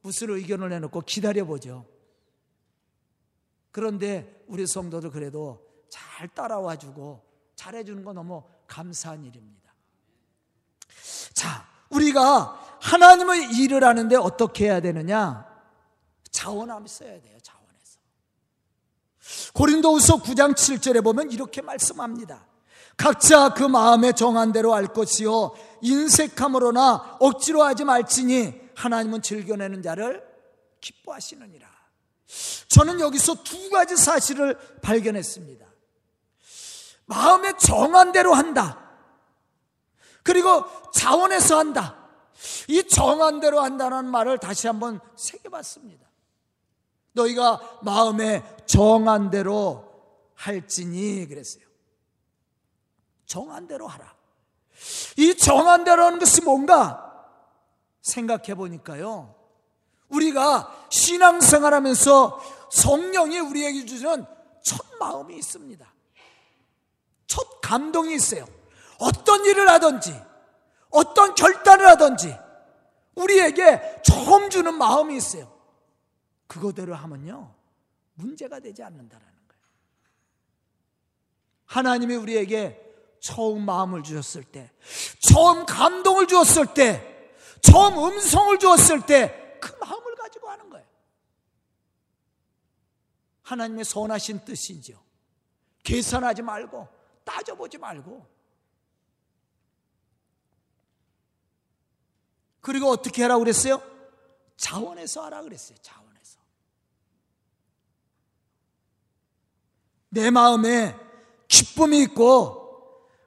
무슨 0.00 0.30
의견을 0.30 0.68
내놓고 0.68 1.00
기다려보죠. 1.00 1.84
그런데 3.72 4.44
우리 4.46 4.64
성도들 4.64 5.10
그래도 5.10 5.66
잘 5.88 6.28
따라와 6.28 6.76
주고 6.76 7.20
잘해주는 7.56 8.04
거 8.04 8.12
너무 8.12 8.44
감사한 8.68 9.24
일입니다. 9.24 9.74
자, 11.32 11.66
우리가 11.90 12.78
하나님의 12.80 13.56
일을 13.56 13.82
하는데 13.82 14.14
어떻게 14.14 14.66
해야 14.66 14.80
되느냐? 14.80 15.52
자원함이 16.30 16.88
써야 16.88 17.20
돼요, 17.20 17.38
자원해서. 17.42 17.98
고린도후서 19.52 20.22
9장 20.22 20.52
7절에 20.52 21.02
보면 21.02 21.32
이렇게 21.32 21.60
말씀합니다. 21.60 22.53
각자 22.96 23.50
그 23.54 23.62
마음에 23.62 24.12
정한 24.12 24.52
대로 24.52 24.74
알 24.74 24.86
것이요 24.86 25.54
인색함으로나 25.82 27.18
억지로 27.20 27.62
하지 27.62 27.84
말지니 27.84 28.60
하나님은 28.74 29.22
즐겨내는 29.22 29.82
자를 29.82 30.24
기뻐하시느니라. 30.80 31.68
저는 32.68 33.00
여기서 33.00 33.42
두 33.42 33.70
가지 33.70 33.96
사실을 33.96 34.58
발견했습니다. 34.82 35.66
마음에 37.06 37.52
정한 37.58 38.12
대로 38.12 38.34
한다. 38.34 38.80
그리고 40.22 40.64
자원해서 40.92 41.58
한다. 41.58 41.98
이 42.68 42.82
정한 42.88 43.40
대로 43.40 43.60
한다는 43.60 44.06
말을 44.06 44.38
다시 44.38 44.66
한번 44.66 45.00
새겨봤습니다. 45.16 46.04
너희가 47.12 47.78
마음에 47.82 48.42
정한 48.66 49.30
대로 49.30 49.92
할지니 50.34 51.26
그랬어요. 51.28 51.63
정한 53.26 53.66
대로 53.66 53.86
하라. 53.86 54.14
이 55.16 55.36
정한 55.36 55.84
대로 55.84 56.04
하는 56.04 56.18
것이 56.18 56.42
뭔가 56.42 57.00
생각해 58.02 58.54
보니까요. 58.54 59.34
우리가 60.08 60.86
신앙생활 60.90 61.74
하면서 61.74 62.40
성령이 62.70 63.38
우리에게 63.38 63.86
주는 63.86 64.24
첫 64.62 64.84
마음이 64.98 65.36
있습니다. 65.36 65.92
첫 67.26 67.60
감동이 67.60 68.14
있어요. 68.14 68.46
어떤 68.98 69.44
일을 69.44 69.68
하든지, 69.70 70.14
어떤 70.90 71.34
결단을 71.34 71.86
하든지, 71.88 72.36
우리에게 73.14 74.02
처음 74.04 74.50
주는 74.50 74.74
마음이 74.74 75.16
있어요. 75.16 75.52
그거대로 76.46 76.94
하면요, 76.94 77.54
문제가 78.14 78.60
되지 78.60 78.82
않는다라는 78.82 79.32
거예요. 79.48 79.62
하나님이 81.66 82.16
우리에게 82.16 82.83
처음 83.24 83.64
마음을 83.64 84.02
주셨을 84.02 84.44
때, 84.44 84.70
처음 85.26 85.64
감동을 85.64 86.26
주었을 86.26 86.74
때, 86.74 87.32
처음 87.62 87.96
음성을 87.96 88.58
주었을 88.58 89.06
때, 89.06 89.58
그 89.62 89.74
마음을 89.80 90.14
가지고 90.14 90.50
하는 90.50 90.68
거예요. 90.68 90.86
하나님의 93.40 93.86
선하신 93.86 94.44
뜻이죠. 94.44 95.02
계산하지 95.84 96.42
말고, 96.42 96.86
따져보지 97.24 97.78
말고, 97.78 98.26
그리고 102.60 102.90
어떻게 102.90 103.22
하라 103.22 103.38
그랬어요? 103.38 103.82
자원해서 104.58 105.24
하라 105.24 105.40
그랬어요. 105.40 105.78
자원해서. 105.78 106.40
내 110.10 110.30
마음에 110.30 110.94
기쁨이 111.48 112.02
있고 112.02 112.63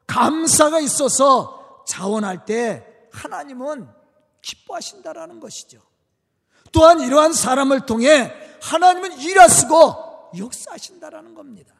감사가 0.07 0.79
있어서 0.79 1.83
자원할 1.85 2.45
때 2.45 2.85
하나님은 3.11 3.87
기뻐하신다라는 4.41 5.39
것이죠. 5.39 5.79
또한 6.71 6.99
이러한 6.99 7.33
사람을 7.33 7.85
통해 7.85 8.33
하나님은 8.61 9.19
일하시고 9.19 10.31
역사하신다라는 10.37 11.33
겁니다. 11.35 11.73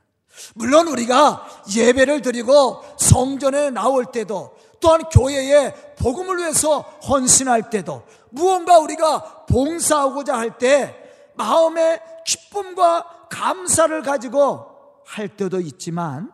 물론 0.54 0.88
우리가 0.88 1.46
예배를 1.76 2.22
드리고 2.22 2.84
성전에 2.98 3.72
나올 3.72 4.06
때도 4.06 4.56
또한 4.80 5.02
교회에 5.10 5.74
복음을 5.96 6.38
위해서 6.38 6.82
헌신할 7.08 7.70
때도 7.70 8.04
무언가 8.30 8.78
우리가 8.78 9.46
봉사하고자 9.48 10.38
할 10.38 10.58
때 10.58 10.96
마음의 11.36 12.02
기쁨과 12.26 13.28
감사를 13.30 14.02
가지고 14.02 14.66
할 15.06 15.30
때도 15.30 15.60
있지만 15.62 16.32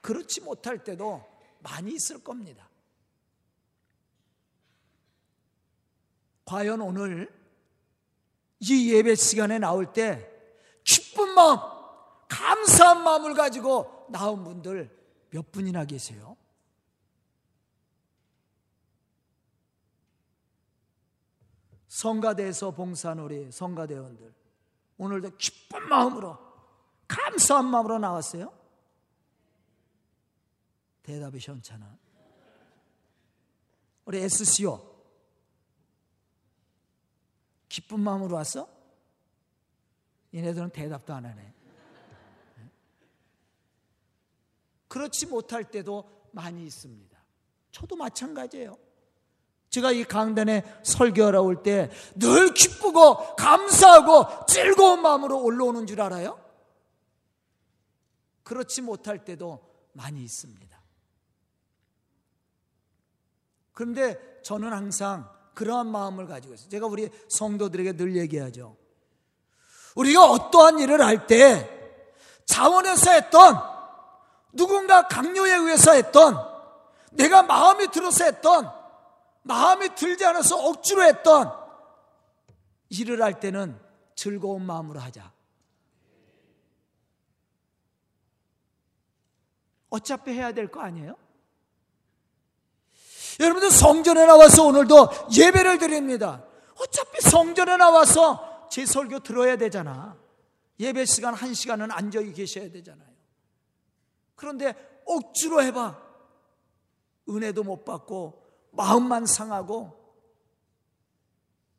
그렇지 0.00 0.40
못할 0.40 0.82
때도 0.84 1.24
많이 1.60 1.92
있을 1.92 2.22
겁니다. 2.22 2.68
과연 6.44 6.80
오늘 6.80 7.32
이 8.60 8.92
예배 8.92 9.14
시간에 9.14 9.58
나올 9.58 9.92
때 9.92 10.28
기쁜 10.82 11.34
마음, 11.34 11.58
감사한 12.28 13.02
마음을 13.02 13.34
가지고 13.34 14.06
나온 14.08 14.44
분들 14.44 14.90
몇 15.30 15.52
분이나 15.52 15.84
계세요? 15.84 16.36
성가대에서 21.88 22.70
봉사한 22.70 23.18
우리 23.18 23.50
성가대원들 23.50 24.32
오늘도 24.98 25.36
기쁜 25.36 25.88
마음으로 25.88 26.38
감사한 27.08 27.66
마음으로 27.66 27.98
나왔어요? 27.98 28.52
대답이 31.08 31.40
시원찮아. 31.40 31.96
우리 34.04 34.18
SCO 34.18 34.78
기쁜 37.66 38.00
마음으로 38.00 38.36
왔어? 38.36 38.68
얘네들은 40.34 40.68
대답도 40.68 41.14
안 41.14 41.24
하네. 41.24 41.54
그렇지 44.88 45.26
못할 45.26 45.70
때도 45.70 46.28
많이 46.32 46.66
있습니다. 46.66 47.18
저도 47.70 47.96
마찬가지예요. 47.96 48.76
제가 49.70 49.92
이 49.92 50.04
강단에 50.04 50.62
설교하러 50.84 51.40
올 51.40 51.62
때 51.62 51.88
늘 52.16 52.52
기쁘고 52.52 53.34
감사하고 53.36 54.44
즐거운 54.46 55.00
마음으로 55.00 55.42
올라오는 55.42 55.86
줄 55.86 56.02
알아요? 56.02 56.38
그렇지 58.42 58.82
못할 58.82 59.24
때도 59.24 59.90
많이 59.94 60.22
있습니다. 60.22 60.77
그런데 63.78 64.18
저는 64.42 64.72
항상 64.72 65.30
그러한 65.54 65.86
마음을 65.86 66.26
가지고 66.26 66.54
있어요. 66.54 66.68
제가 66.68 66.88
우리 66.88 67.08
성도들에게 67.28 67.92
늘 67.92 68.16
얘기하죠. 68.16 68.76
우리가 69.94 70.24
어떠한 70.24 70.80
일을 70.80 71.00
할 71.00 71.28
때 71.28 71.94
자원해서 72.44 73.12
했던 73.12 73.56
누군가 74.52 75.06
강요에 75.06 75.54
의해서 75.54 75.92
했던 75.92 76.36
내가 77.12 77.44
마음이 77.44 77.86
들어서 77.92 78.24
했던 78.24 78.68
마음이 79.42 79.94
들지 79.94 80.24
않아서 80.24 80.56
억지로 80.56 81.04
했던 81.04 81.52
일을 82.88 83.22
할 83.22 83.38
때는 83.38 83.78
즐거운 84.16 84.62
마음으로 84.66 84.98
하자. 84.98 85.32
어차피 89.88 90.32
해야 90.32 90.50
될 90.50 90.68
거 90.68 90.80
아니에요? 90.80 91.27
여러분들 93.38 93.70
성전에 93.70 94.26
나와서 94.26 94.64
오늘도 94.66 95.08
예배를 95.36 95.78
드립니다. 95.78 96.44
어차피 96.80 97.20
성전에 97.20 97.76
나와서 97.76 98.68
제 98.70 98.84
설교 98.84 99.20
들어야 99.20 99.56
되잖아. 99.56 100.16
예배 100.80 101.04
시간 101.06 101.34
한 101.34 101.54
시간은 101.54 101.90
앉아 101.90 102.20
계셔야 102.34 102.70
되잖아요. 102.70 103.08
그런데 104.34 104.74
억지로 105.06 105.62
해봐. 105.62 106.08
은혜도 107.28 107.62
못 107.62 107.84
받고 107.84 108.42
마음만 108.70 109.26
상하고 109.26 109.98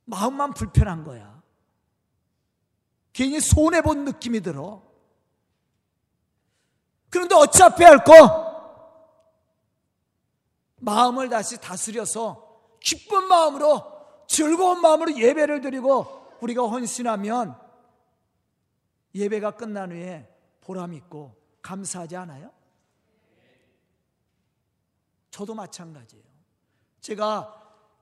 마음만 0.05 0.53
불편한 0.53 1.03
거야. 1.03 1.41
괜히 3.13 3.39
손해본 3.39 4.05
느낌이 4.05 4.41
들어. 4.41 4.81
그런데 7.09 7.35
어차피 7.35 7.83
할 7.83 8.03
거? 8.03 8.48
마음을 10.79 11.29
다시 11.29 11.59
다스려서 11.59 12.47
기쁜 12.79 13.25
마음으로 13.25 13.83
즐거운 14.27 14.81
마음으로 14.81 15.17
예배를 15.17 15.61
드리고 15.61 16.37
우리가 16.41 16.63
헌신하면 16.63 17.59
예배가 19.15 19.51
끝난 19.51 19.91
후에 19.91 20.27
보람 20.61 20.93
있고 20.93 21.35
감사하지 21.61 22.15
않아요? 22.15 22.51
저도 25.31 25.53
마찬가지예요. 25.55 26.23
제가 27.01 27.55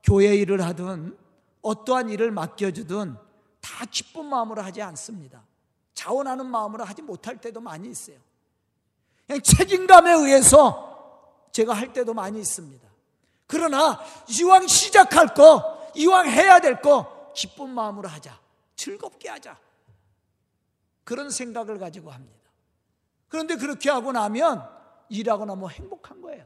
교회 0.03 0.35
일을 0.35 0.61
하든 0.61 1.17
어떠한 1.61 2.09
일을 2.09 2.31
맡겨주든 2.31 3.15
다 3.61 3.85
기쁜 3.91 4.25
마음으로 4.25 4.61
하지 4.61 4.81
않습니다. 4.81 5.45
자원하는 5.93 6.45
마음으로 6.45 6.83
하지 6.83 7.01
못할 7.01 7.37
때도 7.37 7.59
많이 7.59 7.89
있어요. 7.89 8.17
그냥 9.25 9.41
책임감에 9.41 10.11
의해서 10.13 10.86
제가 11.51 11.73
할 11.73 11.93
때도 11.93 12.13
많이 12.13 12.39
있습니다. 12.39 12.87
그러나 13.47 13.99
이왕 14.29 14.67
시작할 14.67 15.33
거, 15.33 15.91
이왕 15.95 16.29
해야 16.29 16.59
될 16.59 16.81
거, 16.81 17.31
기쁜 17.33 17.69
마음으로 17.69 18.07
하자. 18.09 18.39
즐겁게 18.75 19.29
하자. 19.29 19.57
그런 21.03 21.29
생각을 21.29 21.79
가지고 21.79 22.11
합니다. 22.11 22.37
그런데 23.29 23.55
그렇게 23.55 23.89
하고 23.89 24.11
나면 24.11 24.67
일하고 25.09 25.45
나면 25.45 25.69
행복한 25.69 26.21
거예요. 26.21 26.45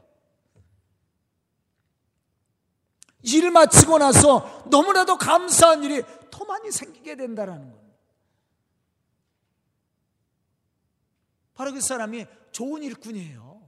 일 3.22 3.50
마치고 3.50 3.98
나서 3.98 4.64
너무나도 4.66 5.16
감사한 5.16 5.84
일이 5.84 6.02
더 6.30 6.44
많이 6.44 6.70
생기게 6.70 7.16
된다는 7.16 7.54
겁니다. 7.54 7.82
바로 11.54 11.72
그 11.72 11.80
사람이 11.80 12.26
좋은 12.50 12.82
일꾼이에요. 12.82 13.61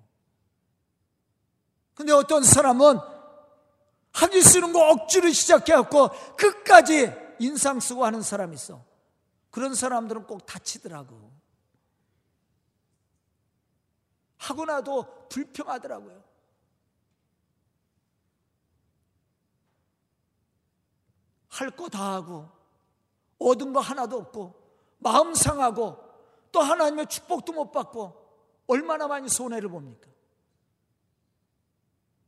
근데 1.94 2.12
어떤 2.12 2.42
사람은 2.42 2.98
하기 4.12 4.42
싫은 4.42 4.72
거 4.72 4.90
억지로 4.90 5.30
시작해갖고 5.30 6.09
끝까지 6.37 7.12
인상 7.38 7.80
쓰고 7.80 8.04
하는 8.04 8.22
사람이 8.22 8.54
있어. 8.54 8.85
그런 9.50 9.74
사람들은 9.74 10.26
꼭 10.26 10.44
다치더라고. 10.46 11.33
하고 14.38 14.64
나도 14.64 15.28
불평하더라고요. 15.28 16.22
할 21.48 21.70
거 21.70 21.88
다 21.88 22.14
하고, 22.14 22.48
얻은 23.38 23.72
거 23.72 23.80
하나도 23.80 24.16
없고, 24.18 24.54
마음 24.98 25.35
상하고, 25.35 25.96
또 26.50 26.61
하나님의 26.61 27.07
축복도 27.07 27.52
못 27.52 27.70
받고, 27.70 28.12
얼마나 28.66 29.07
많이 29.07 29.28
손해를 29.28 29.68
봅니까? 29.68 30.09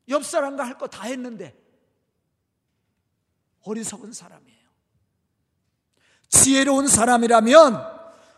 옆 0.09 0.25
사람과 0.25 0.65
할 0.65 0.79
거 0.79 0.87
다 0.87 1.05
했는데, 1.05 1.55
어리석은 3.63 4.13
사람이에요. 4.13 4.67
지혜로운 6.29 6.87
사람이라면 6.87 7.97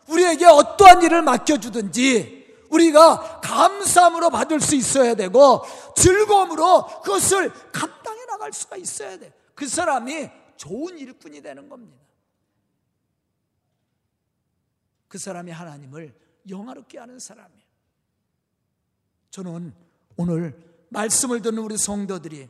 우리에게 0.08 0.46
어떠한 0.46 1.02
일을 1.02 1.22
맡겨주든지 1.22 2.38
우리가 2.70 3.40
감사함으로 3.42 4.30
받을 4.30 4.60
수 4.60 4.74
있어야 4.74 5.14
되고 5.14 5.62
즐거움으로 5.96 6.86
그것을 7.02 7.50
감당해 7.72 8.24
나갈 8.26 8.52
수가 8.52 8.76
있어야 8.76 9.18
돼. 9.18 9.32
그 9.54 9.66
사람이 9.68 10.30
좋은 10.56 10.98
일꾼이 10.98 11.42
되는 11.42 11.68
겁니다. 11.68 11.98
그 15.08 15.18
사람이 15.18 15.50
하나님을 15.50 16.14
영화롭게 16.48 16.98
하는 16.98 17.18
사람이에요. 17.18 17.66
저는 19.30 19.74
오늘 20.16 20.77
말씀을 20.90 21.42
듣는 21.42 21.58
우리 21.58 21.76
성도들이 21.76 22.48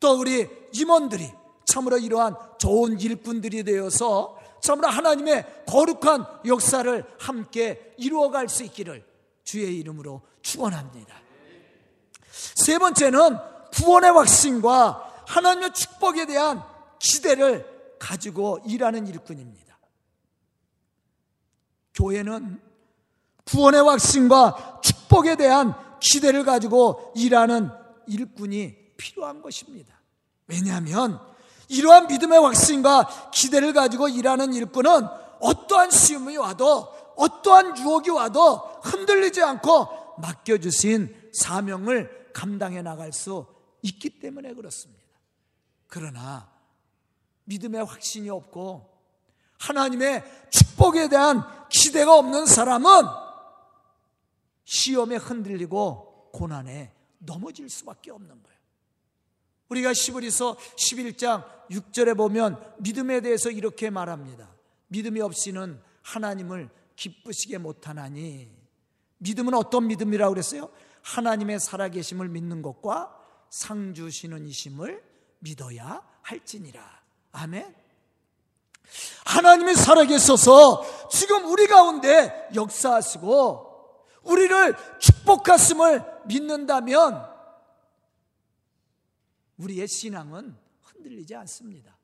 또 0.00 0.18
우리 0.18 0.48
임원들이 0.72 1.30
참으로 1.64 1.98
이러한 1.98 2.36
좋은 2.58 3.00
일꾼들이 3.00 3.64
되어서 3.64 4.38
참으로 4.60 4.88
하나님의 4.88 5.64
거룩한 5.66 6.26
역사를 6.46 7.04
함께 7.18 7.94
이루어갈 7.98 8.48
수 8.48 8.64
있기를 8.64 9.04
주의 9.44 9.76
이름으로 9.78 10.22
축원합니다. 10.42 11.14
세 12.30 12.78
번째는 12.78 13.36
구원의 13.72 14.10
확신과 14.12 15.24
하나님의 15.26 15.74
축복에 15.74 16.26
대한 16.26 16.62
기대를 16.98 17.96
가지고 17.98 18.60
일하는 18.66 19.06
일꾼입니다. 19.06 19.78
교회는 21.94 22.60
구원의 23.44 23.82
확신과 23.82 24.80
축복에 24.82 25.36
대한 25.36 25.74
기대를 26.04 26.44
가지고 26.44 27.12
일하는 27.16 27.70
일꾼이 28.06 28.76
필요한 28.96 29.40
것입니다. 29.40 29.94
왜냐하면 30.46 31.18
이러한 31.68 32.08
믿음의 32.08 32.38
확신과 32.38 33.30
기대를 33.32 33.72
가지고 33.72 34.08
일하는 34.08 34.52
일꾼은 34.52 35.06
어떠한 35.40 35.90
시험이 35.90 36.36
와도 36.36 36.92
어떠한 37.16 37.78
유혹이 37.78 38.10
와도 38.10 38.56
흔들리지 38.82 39.42
않고 39.42 40.18
맡겨주신 40.18 41.30
사명을 41.32 42.32
감당해 42.34 42.82
나갈 42.82 43.12
수 43.12 43.46
있기 43.82 44.18
때문에 44.20 44.52
그렇습니다. 44.52 45.02
그러나 45.86 46.50
믿음의 47.44 47.84
확신이 47.84 48.28
없고 48.28 48.90
하나님의 49.58 50.22
축복에 50.50 51.08
대한 51.08 51.42
기대가 51.70 52.18
없는 52.18 52.46
사람은 52.46 53.23
시험에 54.64 55.16
흔들리고 55.16 56.30
고난에 56.32 56.92
넘어질 57.18 57.68
수밖에 57.68 58.10
없는 58.10 58.28
거예요. 58.28 58.58
우리가 59.68 59.92
시브리서 59.94 60.56
11장 60.56 61.44
6절에 61.70 62.16
보면 62.16 62.74
믿음에 62.78 63.20
대해서 63.20 63.50
이렇게 63.50 63.90
말합니다. 63.90 64.48
믿음이 64.88 65.20
없이는 65.20 65.80
하나님을 66.02 66.68
기쁘시게 66.96 67.58
못하나니 67.58 68.50
믿음은 69.18 69.54
어떤 69.54 69.86
믿음이라고 69.86 70.32
그랬어요? 70.34 70.70
하나님의 71.02 71.60
살아계심을 71.60 72.28
믿는 72.28 72.62
것과 72.62 73.14
상 73.50 73.94
주시는 73.94 74.46
이심을 74.46 75.02
믿어야 75.40 76.02
할지니라. 76.22 77.02
아멘. 77.32 77.74
하나님이 79.24 79.74
살아계셔서 79.74 81.08
지금 81.10 81.50
우리 81.50 81.66
가운데 81.66 82.48
역사하시고 82.54 83.73
우리를 84.24 84.76
축복하심을 84.98 86.02
믿는다면 86.24 87.28
우리의 89.58 89.86
신앙은 89.86 90.56
흔들리지 90.82 91.34
않습니다. 91.36 91.96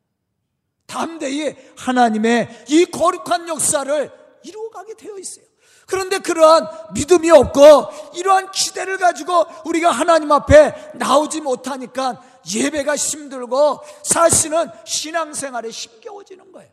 담대히 0.87 1.57
하나님의 1.77 2.65
이 2.69 2.85
거룩한 2.87 3.49
역사를 3.49 4.11
이루어가게 4.43 4.95
되어 4.95 5.19
있어요. 5.19 5.45
그런데 5.87 6.19
그러한 6.19 6.69
믿음이 6.95 7.31
없고 7.31 8.15
이러한 8.15 8.53
기대를 8.53 8.99
가지고 8.99 9.45
우리가 9.65 9.91
하나님 9.91 10.31
앞에 10.31 10.93
나오지 10.95 11.41
못하니까 11.41 12.23
예배가 12.55 12.95
힘들고 12.95 13.81
사실은 14.05 14.71
신앙생활에 14.85 15.69
힘겨워지는 15.71 16.53
거예요. 16.53 16.71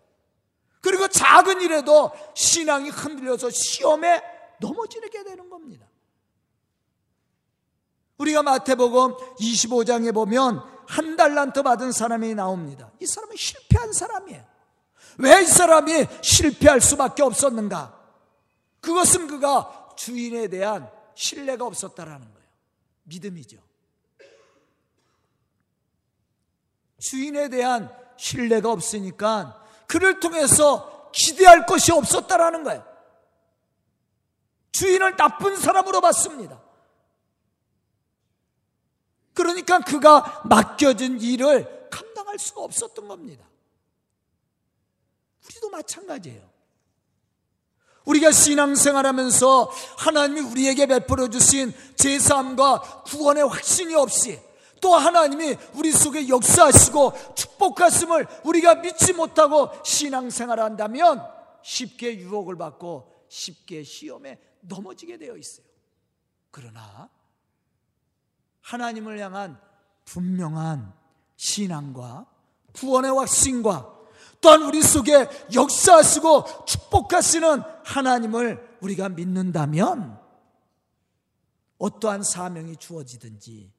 그리고 0.81 1.07
작은 1.07 1.61
일에도 1.61 2.11
신앙이 2.35 2.89
흔들려서 2.89 3.49
시험에 3.49 4.21
넘어지게 4.59 5.23
되는 5.23 5.49
겁니다. 5.49 5.87
우리가 8.17 8.43
마태복음 8.43 9.13
25장에 9.39 10.13
보면 10.13 10.63
한 10.87 11.15
달란트 11.15 11.61
받은 11.63 11.91
사람이 11.91 12.33
나옵니다. 12.35 12.91
이 12.99 13.05
사람은 13.05 13.35
실패한 13.35 13.93
사람이에요. 13.93 14.45
왜 15.19 15.41
이 15.41 15.45
사람이 15.45 16.05
실패할 16.21 16.79
수밖에 16.81 17.23
없었는가? 17.23 17.97
그것은 18.81 19.27
그가 19.27 19.89
주인에 19.97 20.47
대한 20.47 20.89
신뢰가 21.15 21.65
없었다라는 21.65 22.33
거예요. 22.33 22.47
믿음이죠. 23.03 23.57
주인에 26.99 27.49
대한 27.49 27.91
신뢰가 28.17 28.71
없으니까 28.71 29.63
그를 29.87 30.19
통해서 30.19 31.09
기대할 31.13 31.65
것이 31.65 31.91
없었다라는 31.91 32.63
거예요. 32.63 32.85
주인을 34.71 35.15
나쁜 35.15 35.55
사람으로 35.55 36.01
봤습니다. 36.01 36.61
그러니까 39.33 39.79
그가 39.79 40.41
맡겨진 40.45 41.21
일을 41.21 41.89
감당할 41.89 42.39
수가 42.39 42.61
없었던 42.61 43.07
겁니다. 43.07 43.45
우리도 45.45 45.69
마찬가지예요. 45.69 46.57
우리가 48.05 48.31
신앙생활 48.31 49.05
하면서 49.05 49.69
하나님이 49.97 50.41
우리에게 50.41 50.85
베풀어 50.85 51.29
주신 51.29 51.73
제사함과 51.95 53.03
구원의 53.03 53.47
확신이 53.47 53.95
없이 53.95 54.39
또 54.81 54.95
하나님이 54.95 55.57
우리 55.73 55.91
속에 55.91 56.27
역사하시고 56.29 57.35
축복하심을 57.35 58.27
우리가 58.43 58.75
믿지 58.75 59.13
못하고 59.13 59.69
신앙생활 59.83 60.59
한다면 60.59 61.23
쉽게 61.63 62.17
유혹을 62.19 62.57
받고 62.57 63.25
쉽게 63.27 63.83
시험에 63.83 64.39
넘어지게 64.67 65.17
되어 65.17 65.35
있어요. 65.37 65.65
그러나 66.51 67.09
하나님을 68.61 69.19
향한 69.19 69.59
분명한 70.05 70.93
신앙과 71.35 72.25
구원의 72.73 73.11
확신과 73.11 73.95
또한 74.41 74.63
우리 74.63 74.81
속에 74.81 75.27
역사하시고 75.53 76.65
축복하시는 76.65 77.61
하나님을 77.83 78.77
우리가 78.81 79.09
믿는다면 79.09 80.19
어떠한 81.77 82.23
사명이 82.23 82.77
주어지든지 82.77 83.71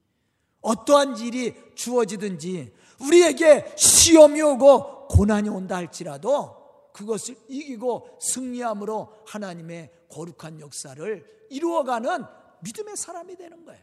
어떠한 0.60 1.18
일이 1.18 1.54
주어지든지 1.74 2.74
우리에게 3.00 3.74
시험이 3.76 4.42
오고 4.42 5.08
고난이 5.08 5.48
온다 5.48 5.76
할지라도 5.76 6.56
그것을 6.92 7.36
이기고 7.48 8.18
승리함으로 8.20 9.22
하나님의 9.26 9.92
거룩한 10.08 10.60
역사를 10.60 11.46
이루어가는 11.50 12.24
믿음의 12.60 12.96
사람이 12.96 13.36
되는 13.36 13.64
거예요. 13.64 13.82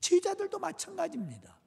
제자들도 0.00 0.58
마찬가지입니다. 0.58 1.58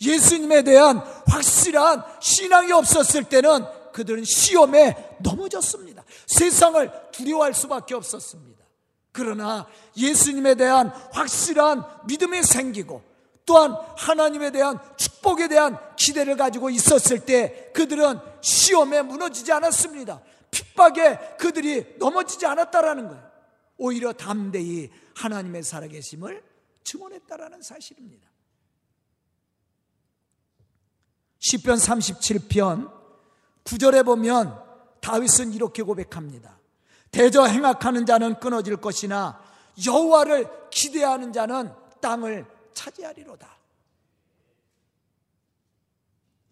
예수님에 0.00 0.62
대한 0.62 0.98
확실한 1.26 2.04
신앙이 2.20 2.72
없었을 2.72 3.24
때는 3.24 3.64
그들은 3.92 4.24
시험에 4.24 5.16
넘어졌습니다. 5.20 6.04
세상을 6.26 7.10
두려워할 7.10 7.52
수밖에 7.54 7.94
없었습니다. 7.94 8.64
그러나 9.10 9.66
예수님에 9.96 10.54
대한 10.54 10.90
확실한 11.12 11.84
믿음이 12.06 12.42
생기고 12.44 13.02
또한 13.44 13.74
하나님에 13.96 14.50
대한 14.50 14.78
축복에 14.96 15.48
대한 15.48 15.78
기대를 15.96 16.36
가지고 16.36 16.70
있었을 16.70 17.20
때 17.24 17.70
그들은 17.74 18.20
시험에 18.40 19.02
무너지지 19.02 19.50
않았습니다. 19.50 20.20
핍박에 20.50 21.36
그들이 21.38 21.96
넘어지지 21.98 22.46
않았다라는 22.46 23.08
거예요. 23.08 23.28
오히려 23.76 24.12
담대히 24.12 24.90
하나님의 25.14 25.62
살아계심을 25.62 26.42
증언했다라는 26.84 27.62
사실입니다. 27.62 28.28
시편 31.38 31.76
37편 31.76 32.92
9절에 33.64 34.04
보면 34.04 34.60
다윗은 35.00 35.52
이렇게 35.52 35.82
고백합니다. 35.82 36.58
대저 37.10 37.44
행악하는 37.44 38.06
자는 38.06 38.38
끊어질 38.40 38.76
것이나 38.76 39.42
여호와를 39.86 40.48
기대하는 40.70 41.32
자는 41.32 41.72
땅을 42.00 42.46
차지하리로다. 42.74 43.57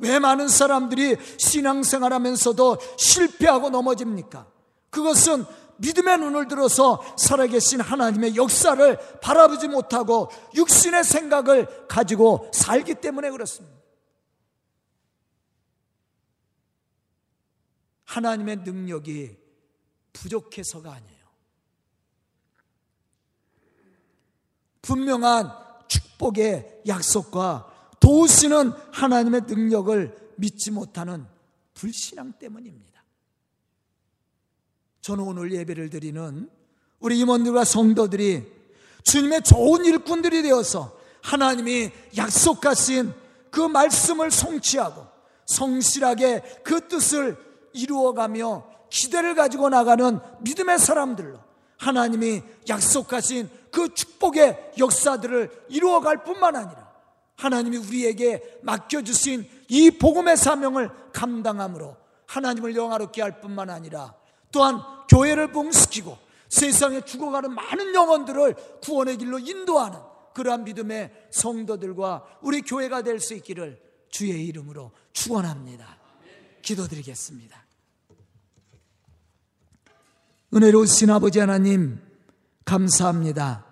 왜 0.07 0.19
많은 0.19 0.49
사람들이 0.49 1.16
신앙생활 1.38 2.12
하면서도 2.12 2.79
실패하고 2.99 3.71
넘어집니까? 3.71 4.47
그것은 4.90 5.45
믿음의 5.79 6.19
눈을 6.19 6.49
들어서 6.49 7.03
살아계신 7.19 7.81
하나님의 7.81 8.37
역사를 8.37 8.99
바라보지 9.21 9.69
못하고 9.69 10.31
육신의 10.55 11.05
생각을 11.05 11.87
가지고 11.87 12.51
살기 12.53 12.95
때문에 12.97 13.31
그렇습니다. 13.31 13.77
하나님의 18.05 18.59
능력이 18.59 19.37
부족해서가 20.12 20.92
아니에요. 20.92 21.16
분명한 24.81 25.53
축복의 25.88 26.83
약속과 26.87 27.76
도우시는 28.07 28.73
하나님의 28.92 29.42
능력을 29.49 30.16
믿지 30.37 30.71
못하는 30.71 31.27
불신앙 31.75 32.35
때문입니다. 32.35 33.03
저는 35.01 35.25
오늘 35.25 35.51
예배를 35.51 35.90
드리는 35.90 36.49
우리 37.01 37.19
임원들과 37.19 37.64
성도들이 37.64 38.45
주님의 39.03 39.42
좋은 39.42 39.85
일꾼들이 39.85 40.42
되어서 40.42 40.97
하나님이 41.21 41.90
약속하신 42.16 43.12
그 43.51 43.61
말씀을 43.61 44.31
성취하고 44.31 45.05
성실하게 45.47 46.61
그 46.62 46.87
뜻을 46.87 47.37
이루어가며 47.73 48.71
기대를 48.88 49.35
가지고 49.35 49.69
나가는 49.69 50.21
믿음의 50.42 50.79
사람들로 50.79 51.40
하나님이 51.79 52.42
약속하신 52.69 53.51
그 53.73 53.92
축복의 53.92 54.75
역사들을 54.79 55.66
이루어갈 55.71 56.23
뿐만 56.23 56.55
아니라 56.55 56.86
하나님이 57.37 57.77
우리에게 57.77 58.61
맡겨주신 58.62 59.49
이 59.68 59.90
복음의 59.90 60.37
사명을 60.37 60.90
감당함으로 61.12 61.96
하나님을 62.27 62.75
영화롭게 62.75 63.22
할 63.22 63.40
뿐만 63.40 63.70
아니라 63.70 64.14
또한 64.51 64.81
교회를 65.09 65.53
봉시키고 65.53 66.16
세상에 66.49 67.01
죽어가는 67.03 67.53
많은 67.53 67.94
영혼들을 67.94 68.55
구원의 68.83 69.18
길로 69.18 69.38
인도하는 69.38 69.99
그러한 70.35 70.64
믿음의 70.64 71.29
성도들과 71.31 72.38
우리 72.42 72.62
교회가 72.62 73.03
될 73.03 73.20
수 73.20 73.35
있기를 73.35 73.81
주의 74.11 74.46
이름으로 74.46 74.92
축원합니다. 75.12 75.99
기도드리겠습니다. 76.62 77.64
은혜로우신 80.55 81.11
아버지 81.11 81.38
하나님, 81.38 82.01
감사합니다. 82.64 83.64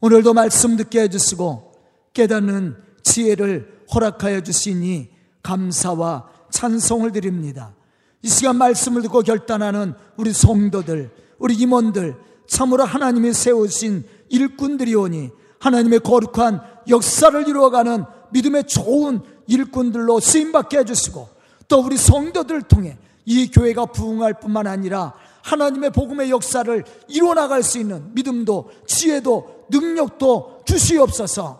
오늘도 0.00 0.34
말씀 0.34 0.76
듣게 0.76 1.02
해주시고 1.02 1.69
깨닫는 2.12 2.76
지혜를 3.02 3.82
허락하여 3.94 4.42
주시니 4.42 5.08
감사와 5.42 6.28
찬송을 6.50 7.12
드립니다. 7.12 7.74
이 8.22 8.28
시간 8.28 8.56
말씀을 8.56 9.02
듣고 9.02 9.22
결단하는 9.22 9.94
우리 10.16 10.32
성도들, 10.32 11.10
우리 11.38 11.54
임원들, 11.54 12.16
참으로 12.46 12.84
하나님이 12.84 13.32
세우신 13.32 14.04
일꾼들이오니 14.28 15.30
하나님의 15.58 16.00
거룩한 16.00 16.60
역사를 16.88 17.48
이루어가는 17.48 18.04
믿음의 18.32 18.64
좋은 18.64 19.20
일꾼들로 19.46 20.20
쓰임받게 20.20 20.78
해주시고 20.78 21.28
또 21.68 21.80
우리 21.80 21.96
성도들을 21.96 22.62
통해 22.62 22.98
이 23.24 23.50
교회가 23.50 23.86
부흥할 23.86 24.40
뿐만 24.40 24.66
아니라 24.66 25.14
하나님의 25.42 25.90
복음의 25.90 26.30
역사를 26.30 26.84
이루어 27.08 27.34
나갈 27.34 27.62
수 27.62 27.78
있는 27.78 28.12
믿음도 28.14 28.70
지혜도 28.86 29.66
능력도 29.70 30.62
주시옵소서 30.64 31.59